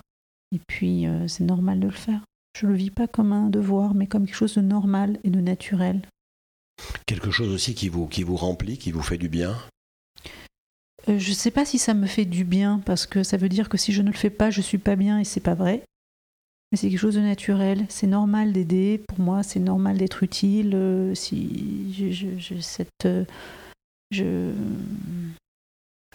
[0.51, 2.21] et puis euh, c'est normal de le faire.
[2.57, 5.29] Je ne le vis pas comme un devoir, mais comme quelque chose de normal et
[5.29, 6.01] de naturel.
[7.05, 9.57] Quelque chose aussi qui vous, qui vous remplit, qui vous fait du bien?
[11.09, 13.49] Euh, je ne sais pas si ça me fait du bien, parce que ça veut
[13.49, 15.55] dire que si je ne le fais pas, je suis pas bien et c'est pas
[15.55, 15.83] vrai.
[16.71, 17.85] Mais c'est quelque chose de naturel.
[17.89, 18.99] C'est normal d'aider.
[19.07, 20.71] Pour moi, c'est normal d'être utile.
[20.73, 21.93] Euh, si
[22.61, 23.25] cette, euh,
[24.09, 24.51] je,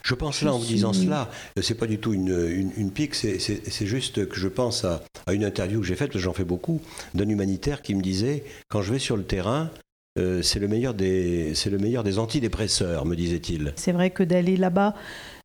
[0.02, 1.30] je pense là, en vous disant cela,
[1.60, 5.44] c'est pas du tout une, une, pique, c'est juste que je pense à, à une
[5.44, 6.80] interview que j'ai faite, j'en fais beaucoup,
[7.14, 9.70] d'un humanitaire qui me disait quand je vais sur le terrain,
[10.18, 13.72] euh, c'est le meilleur des c'est le meilleur des antidépresseurs, me disait-il.
[13.76, 14.94] C'est vrai que d'aller là-bas,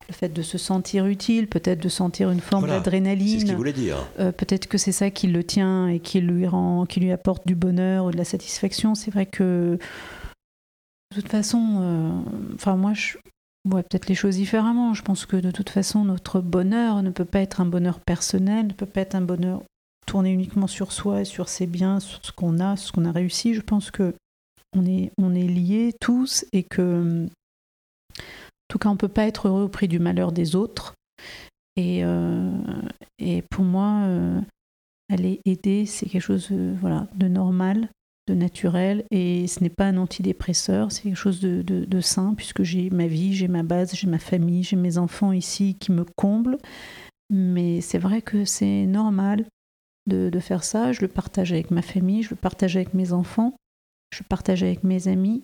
[0.07, 3.39] le fait de se sentir utile, peut-être de sentir une forme d'adrénaline.
[3.39, 3.97] C'est ce qu'il voulait dire.
[4.19, 7.45] Euh, peut-être que c'est ça qui le tient et qui lui rend, qui lui apporte
[7.45, 8.95] du bonheur ou de la satisfaction.
[8.95, 9.77] C'est vrai que
[11.11, 13.17] de toute façon, euh, enfin moi je
[13.69, 14.93] peut-être les choses différemment.
[14.93, 18.67] Je pense que de toute façon notre bonheur ne peut pas être un bonheur personnel,
[18.67, 19.63] ne peut pas être un bonheur
[20.05, 23.11] tourné uniquement sur soi et sur ses biens, sur ce qu'on a, ce qu'on a
[23.11, 23.53] réussi.
[23.53, 24.13] Je pense que
[24.75, 29.25] on est, on est liés tous et que, en tout cas, on ne peut pas
[29.25, 30.93] être heureux au prix du malheur des autres.
[31.75, 32.51] Et, euh,
[33.19, 34.41] et pour moi, euh,
[35.11, 37.89] aller aider, c'est quelque chose euh, voilà, de normal.
[38.27, 39.05] De naturel.
[39.11, 43.07] Et ce n'est pas un antidépresseur, c'est quelque chose de, de, sain, puisque j'ai ma
[43.07, 46.57] vie, j'ai ma base, j'ai ma famille, j'ai mes enfants ici qui me comblent.
[47.29, 49.45] Mais c'est vrai que c'est normal
[50.07, 50.91] de, de, faire ça.
[50.91, 53.55] Je le partage avec ma famille, je le partage avec mes enfants,
[54.11, 55.43] je le partage avec mes amis.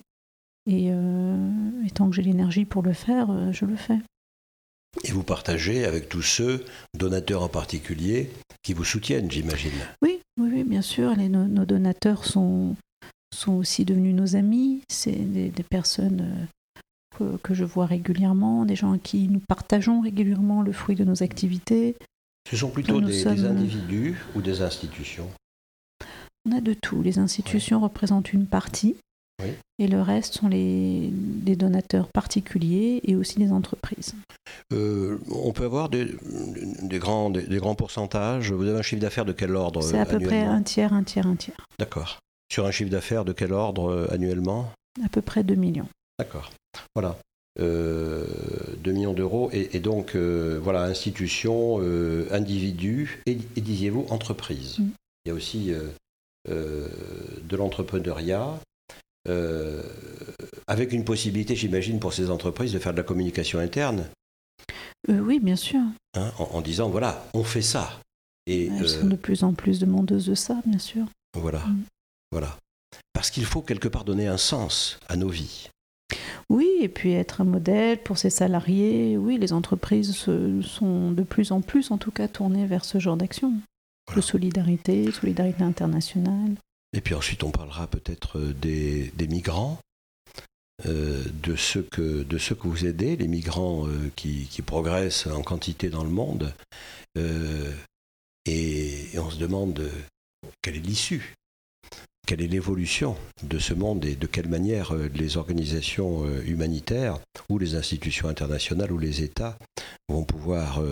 [0.66, 1.50] Et, euh,
[1.94, 3.98] tant que j'ai l'énergie pour le faire, euh, je le fais.
[5.04, 6.64] Et vous partagez avec tous ceux,
[6.94, 8.30] donateurs en particulier,
[8.62, 9.72] qui vous soutiennent, j'imagine.
[10.02, 11.14] Oui, oui, bien sûr.
[11.14, 12.76] Les, nos, donateurs sont,
[13.34, 14.82] sont aussi devenus nos amis.
[14.88, 16.48] C'est des, personnes
[17.20, 21.04] euh, que, je vois régulièrement, des gens à qui nous partageons régulièrement le fruit de
[21.04, 21.96] nos activités.
[22.48, 25.30] Ce sont plutôt des, individus ou des institutions?
[26.48, 27.02] On a de tout.
[27.02, 28.96] Les institutions représentent une partie.
[29.80, 31.10] Et le reste sont les,
[31.56, 34.14] donateurs particuliers et aussi des entreprises.
[34.72, 36.06] Euh, on peut avoir des,
[36.98, 38.52] grands, des, grands pourcentages.
[38.52, 41.02] Vous avez un chiffre d'affaires de quel ordre C'est à peu près un tiers, un
[41.02, 41.66] tiers, un tiers.
[41.78, 42.18] D'accord.
[42.52, 44.72] Sur un chiffre d'affaires de quel ordre euh, annuellement
[45.04, 45.88] À peu près 2 millions.
[46.18, 46.50] D'accord.
[46.94, 47.16] Voilà.
[47.60, 48.26] Euh,
[48.78, 49.50] 2 millions d'euros.
[49.52, 51.80] Et, donc, euh, voilà, institutions,
[52.30, 54.78] individus et, disiez-vous, entreprises.
[54.78, 54.88] Mm.
[55.24, 55.72] Il y a aussi
[56.48, 58.58] de l'entrepreneuriat.
[59.28, 59.82] Euh,
[60.66, 64.06] avec une possibilité, j'imagine, pour ces entreprises de faire de la communication interne.
[65.08, 65.80] Euh, oui, bien sûr.
[66.14, 68.00] Hein, en, disant, voilà, on fait ça.
[68.46, 71.04] Et, Elles sont euh, de plus en plus demandeuses de ça, bien sûr.
[71.38, 71.60] Voilà.
[71.60, 71.84] Mm.
[72.32, 72.56] voilà.
[73.12, 75.68] Parce qu'il faut quelque part donner un sens à nos vies.
[76.48, 79.16] Oui, et puis être un modèle pour ses salariés.
[79.16, 83.16] Oui, les entreprises sont de plus en plus, en tout cas, tournées vers ce genre
[83.16, 83.54] d'action.
[84.16, 86.56] De solidarité, solidarité internationale.
[86.92, 89.78] Et puis ensuite, on parlera peut-être euh, des, migrants,
[90.86, 95.42] euh, de, ceux que, de ceux que vous aidez, les migrants euh, qui, progressent en
[95.42, 96.52] quantité dans le monde.
[98.46, 99.90] et, on se demande
[100.62, 101.34] quelle est l'issue,
[102.26, 107.18] quelle est l'évolution de ce monde et de quelle manière les organisations humanitaires
[107.48, 109.58] ou les institutions internationales ou les États
[110.08, 110.82] vont pouvoir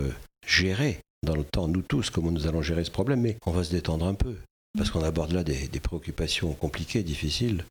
[0.46, 3.20] gérer dans le temps, nous tous, comment nous allons gérer ce problème.
[3.20, 4.36] Mais on va se détendre un peu
[4.78, 7.64] parce qu'on aborde là des, préoccupations compliquées, difficiles,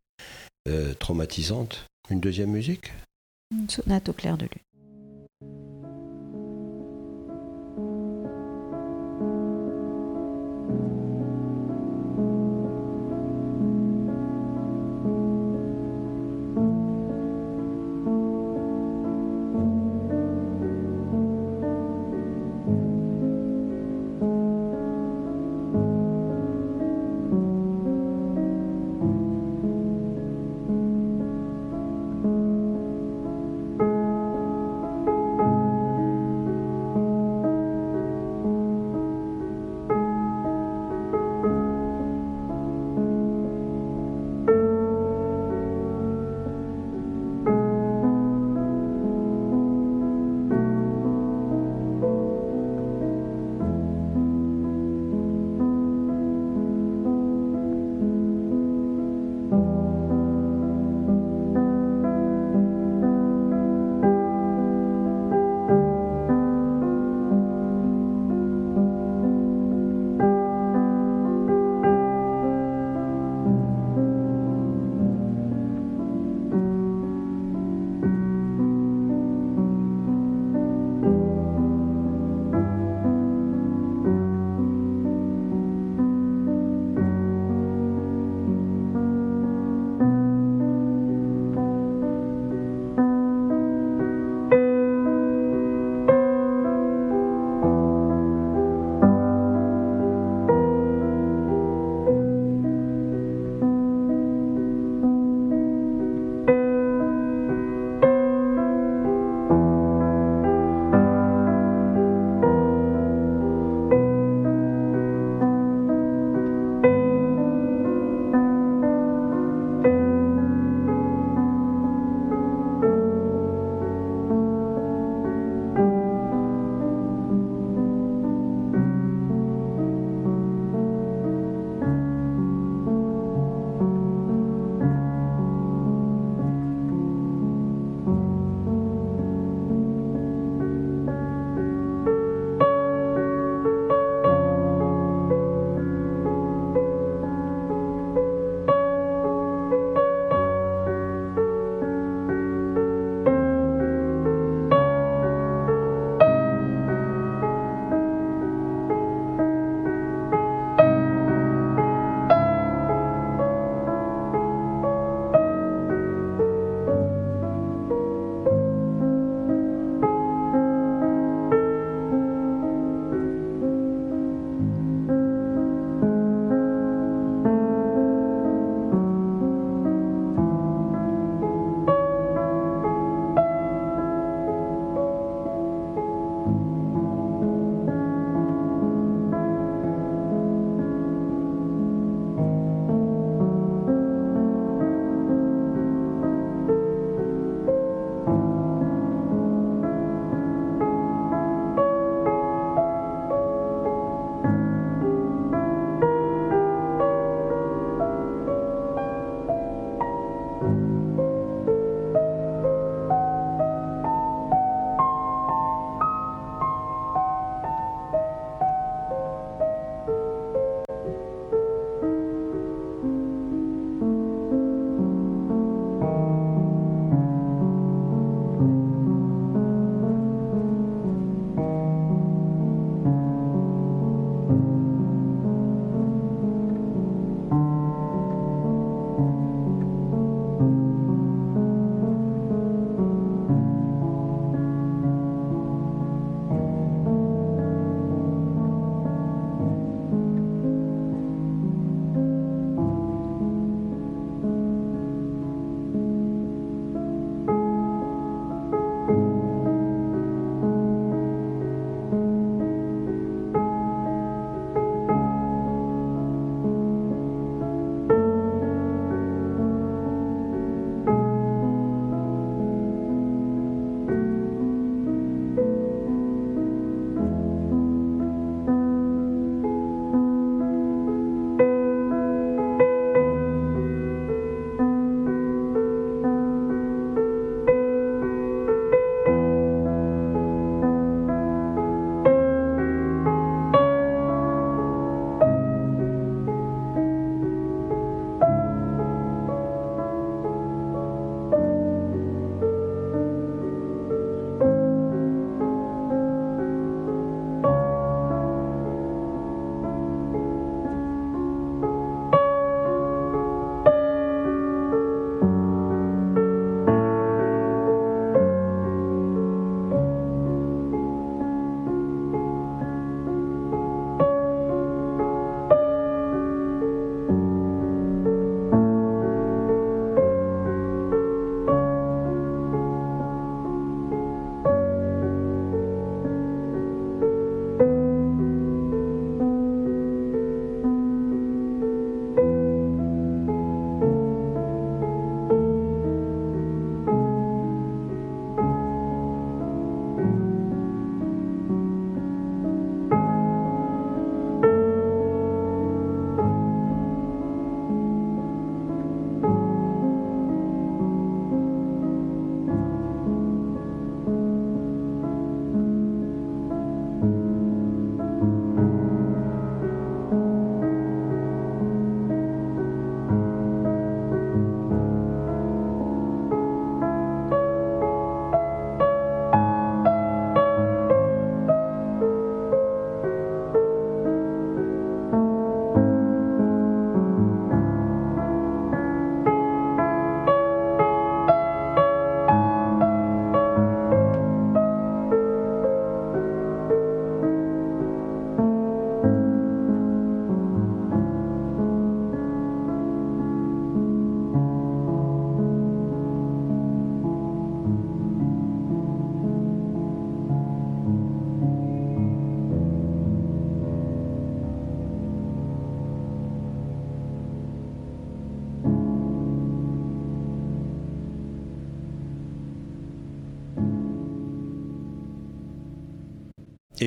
[0.67, 1.85] euh, traumatisantes.
[2.09, 2.91] Une deuxième musique?
[3.51, 4.66] Une sonate au clair de lune.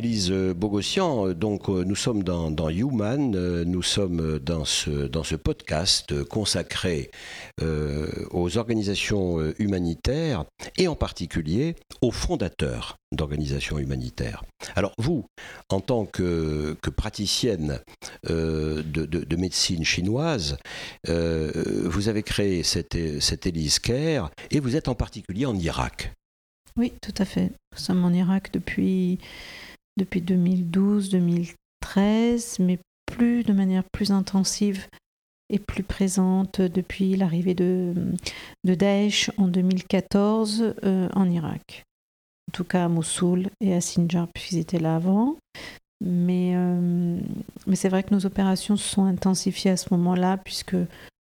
[0.01, 7.11] Élise Bogossian, donc nous sommes dans, Human, nous sommes dans ce, dans ce podcast consacré
[7.61, 10.46] aux organisations humanitaires
[10.78, 14.42] et en particulier aux fondateurs d'organisations humanitaires.
[14.74, 15.26] Alors vous,
[15.68, 17.78] en tant que, praticienne
[18.26, 20.57] de, de, médecine chinoise,
[21.07, 26.14] vous avez créé cette, cette Élise Care et vous êtes en particulier en Irak.
[26.78, 27.53] Oui, tout à fait.
[27.72, 29.18] Nous sommes en Irak depuis
[30.01, 34.88] depuis 2012-2013, mais plus de manière plus intensive
[35.51, 37.92] et plus présente depuis l'arrivée de,
[38.64, 41.82] de, Daesh en 2014 euh, en Irak.
[42.48, 45.36] En tout cas à Mossoul et à Sinjar, puisqu'ils étaient là avant.
[46.03, 47.18] Mais, euh,
[47.66, 50.76] mais c'est vrai que nos opérations se sont intensifiées à ce moment-là, puisque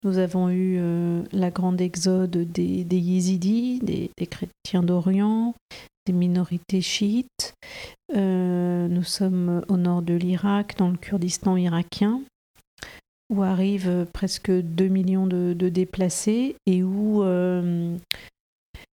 [0.03, 5.55] nous avons eu euh, la grande exode des, Yézidis, des chrétiens d'Orient,
[6.05, 7.55] des minorités chiites.
[8.15, 12.21] Euh, nous sommes au nord de l'Irak, dans le Kurdistan irakien,
[13.29, 17.95] où arrivent presque 2 millions de, déplacés et où, euh,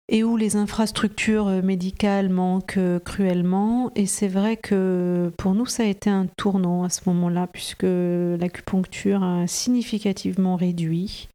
[0.08, 3.92] et où les infrastructures médicales manquent cruellement.
[3.96, 7.84] Et c'est vrai que pour nous, ça a été un tournant à ce moment-là, puisque
[7.84, 11.30] l'acupuncture a significativement réduit.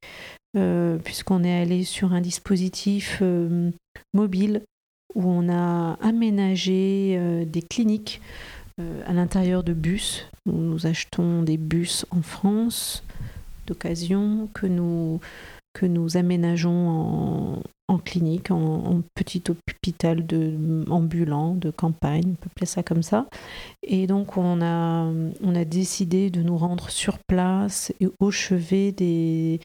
[0.56, 3.20] Euh, puisqu'on est allé sur un dispositif
[4.12, 4.62] mobile
[5.14, 8.20] où on a aménagé euh, des cliniques
[8.80, 10.26] euh, à l'intérieur de bus.
[10.46, 13.02] Nous, achetons des bus en France
[13.66, 15.20] d'occasion que nous,
[15.74, 22.66] que nous aménageons en, clinique, en, petit hôpital de, ambulant, de campagne, on peut appeler
[22.66, 23.26] ça comme ça.
[23.82, 25.10] Et donc on a,
[25.42, 29.60] on a décidé de nous rendre sur place et au chevet des,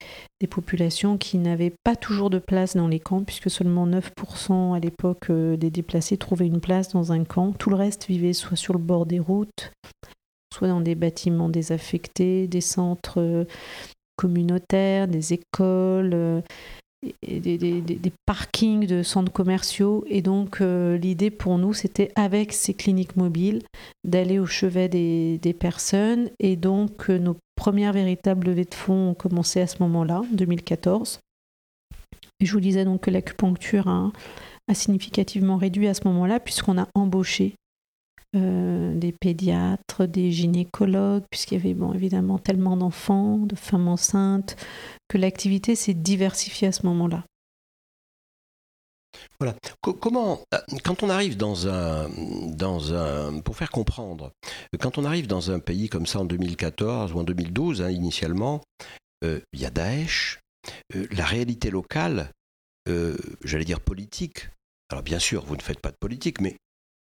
[0.49, 5.30] populations qui n'avaient pas toujours de place dans les camps, puisque seulement 9% à l'époque
[5.30, 7.51] euh, des déplacés trouvaient une place dans un camp.
[7.51, 9.72] Tout le reste vivait soit sur le bord des routes,
[10.51, 13.45] soit dans des bâtiments désaffectés, des centres
[14.20, 16.13] communautaires, des écoles.
[16.13, 16.41] Euh,
[17.24, 20.03] des, parkings de centres commerciaux.
[20.07, 23.61] Et donc, euh, l'idée pour nous, c'était avec ces cliniques mobiles
[24.03, 26.30] d'aller au chevet des, personnes.
[26.39, 30.36] Et donc, euh, nos premières véritables levées de fonds ont commencé à ce moment-là, en
[30.36, 31.20] 2014.
[32.41, 36.88] Et je vous disais donc que l'acupuncture a significativement réduit à ce moment-là, puisqu'on a
[36.95, 37.55] embauché
[38.36, 44.55] euh, des pédiatres, des gynécologues, puisqu'il y avait bon, évidemment tellement d'enfants, de femmes enceintes,
[45.07, 47.23] que l'activité s'est diversifiée à ce moment-là.
[49.39, 49.55] Voilà.
[49.82, 52.07] comment, euh, quand on arrive dans un,
[52.49, 54.32] dans un, pour faire comprendre,
[54.80, 58.61] quand on arrive dans un pays comme ça en 2014 ou en 2012, hein, initialement,
[59.23, 60.39] euh, il y a Daesh,
[60.93, 62.32] la réalité locale,
[63.43, 64.49] j'allais dire politique.
[64.91, 66.57] Alors bien sûr, vous ne faites pas de politique, mais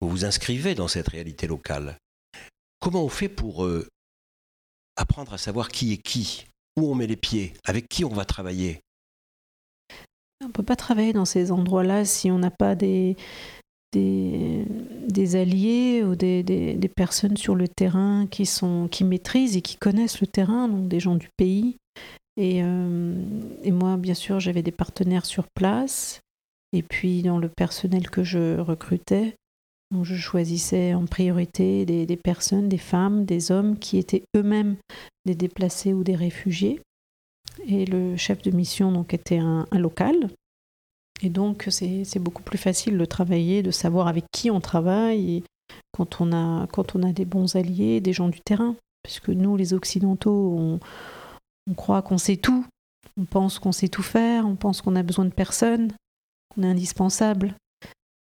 [0.02, 1.98] vous vous inscrivez dans cette réalité locale.
[2.80, 3.88] Comment on fait pour euh,
[4.96, 6.46] apprendre à savoir qui est qui,
[6.78, 8.82] où on met les pieds, avec qui on va travailler?
[10.42, 13.18] On ne peut pas travailler dans ces endroits-là si on n'a pas des,
[13.92, 19.76] des, alliés ou des, des, personnes sur le terrain qui, sont, qui maîtrisent et qui
[19.76, 21.78] connaissent le terrain, donc des gens du pays.
[22.38, 23.22] Et, euh,
[23.64, 26.22] et moi, bien sûr, j'avais des partenaires sur place.
[26.72, 29.36] Et puis, dans le personnel que je recrutais,
[30.04, 34.78] je choisissais en priorité des, personnes, des femmes, des hommes qui étaient eux-mêmes
[35.26, 36.82] des déplacés ou des réfugiés.
[37.66, 40.30] Et le chef de mission donc était un, local.
[41.22, 45.44] Et donc c'est beaucoup plus facile de travailler, de savoir avec qui on travaille
[45.92, 48.76] quand on a, des bons alliés, des gens du terrain.
[49.04, 50.80] Puisque nous, les Occidentaux, on,
[51.70, 52.66] on croit qu'on sait tout.
[53.18, 55.92] On pense qu'on sait tout faire, on pense qu'on a besoin de personne,
[56.54, 57.56] qu'on est indispensable.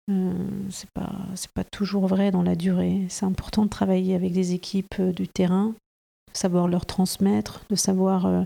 [0.10, 0.34] Euh,
[0.70, 3.06] c'est pas c'est pas toujours vrai dans la durée.
[3.10, 5.74] C'est important de travailler avec des équipes euh, du terrain,
[6.32, 8.44] de savoir leur transmettre, de savoir euh,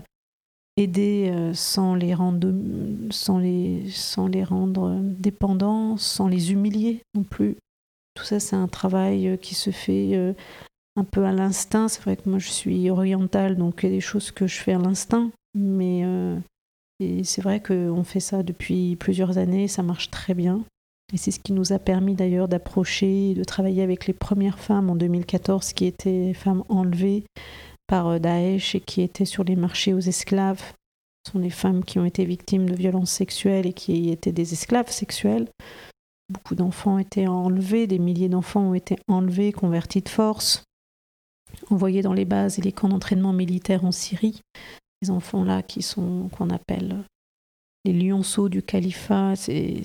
[0.76, 2.52] aider sans les rendre
[3.10, 7.56] sans les sans les rendre dépendants, sans les humilier non plus.
[8.14, 10.34] Tout ça c'est un travail qui se fait
[10.96, 11.88] un peu à l'instinct.
[11.88, 14.60] C'est vrai que moi je suis orientale donc il y a des choses que je
[14.60, 16.06] fais à l'instinct, mais
[17.22, 20.64] c'est vrai qu'on fait ça depuis plusieurs années, ça marche très bien.
[21.12, 24.88] Et c'est ce qui nous a permis d'ailleurs d'approcher, de travailler avec les premières femmes
[24.88, 27.24] en 2014 qui étaient femmes enlevées
[27.86, 30.62] par euh, Daesh et qui étaient sur les marchés aux esclaves.
[31.26, 34.54] Ce sont les femmes qui ont été victimes de violences sexuelles et qui étaient des
[34.54, 35.48] esclaves sexuels.
[36.30, 40.64] Beaucoup d'enfants ont été enlevés, des milliers d'enfants ont été enlevés, convertis de force,
[41.70, 44.40] envoyés dans les bases et les camps d'entraînement militaires en Syrie.
[45.02, 47.04] Ces enfants-là qui sont qu'on appelle
[47.84, 49.82] les lionceaux du califat, ces,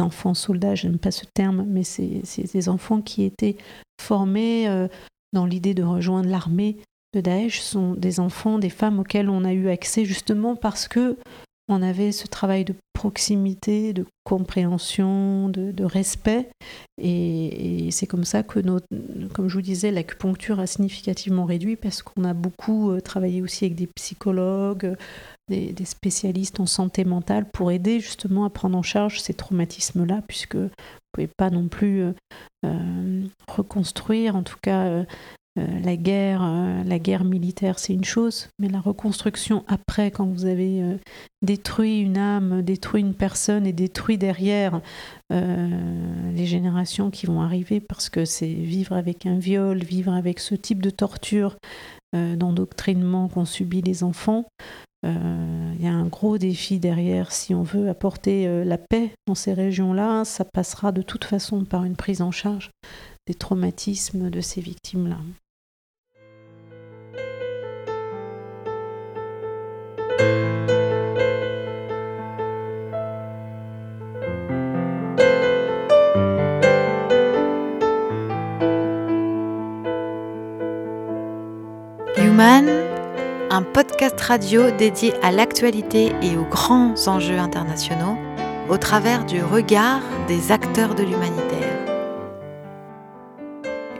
[0.00, 1.82] enfants soldats, je n'aime pas ce terme, mais
[2.52, 3.56] des enfants qui étaient
[4.00, 4.88] formés euh,
[5.32, 6.78] dans l'idée de rejoindre l'armée
[7.14, 11.16] de Daesh, sont des enfants, des femmes auxquelles on a eu accès justement parce que
[11.68, 16.50] on avait ce travail de proximité, de compréhension, de, respect.
[17.00, 18.60] Et, c'est comme ça que,
[19.32, 23.64] comme je vous disais, l'acupuncture a significativement réduit parce qu'on a beaucoup euh, travaillé aussi
[23.64, 24.94] avec des psychologues,
[25.48, 30.56] des, spécialistes en santé mentale pour aider justement à prendre en charge ces traumatismes-là, puisque
[30.56, 32.12] vous ne pouvez pas non plus euh,
[32.66, 35.06] euh, reconstruire, en tout cas
[35.58, 40.26] euh, la guerre, euh, la guerre militaire, c'est une chose, mais la reconstruction après, quand
[40.26, 40.96] vous avez euh,
[41.42, 44.80] détruit une âme, détruit une personne et détruit derrière
[45.32, 50.56] les générations qui vont arriver, parce que c'est vivre avec un viol, vivre avec ce
[50.56, 51.56] type de torture,
[52.12, 54.46] d'endoctrinement qu'ont subi les enfants.
[55.04, 57.30] Il y a un gros défi derrière.
[57.30, 61.84] Si on veut apporter la paix dans ces régions-là, ça passera de toute façon par
[61.84, 62.72] une prise en charge
[63.34, 65.18] traumatismes de ces victimes-là.
[82.16, 82.68] Human,
[83.50, 88.16] un podcast radio dédié à l'actualité et aux grands enjeux internationaux
[88.70, 91.69] au travers du regard des acteurs de l'humanitaire.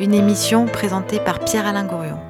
[0.01, 2.30] Une émission présentée par Pierre-Alain Gourion.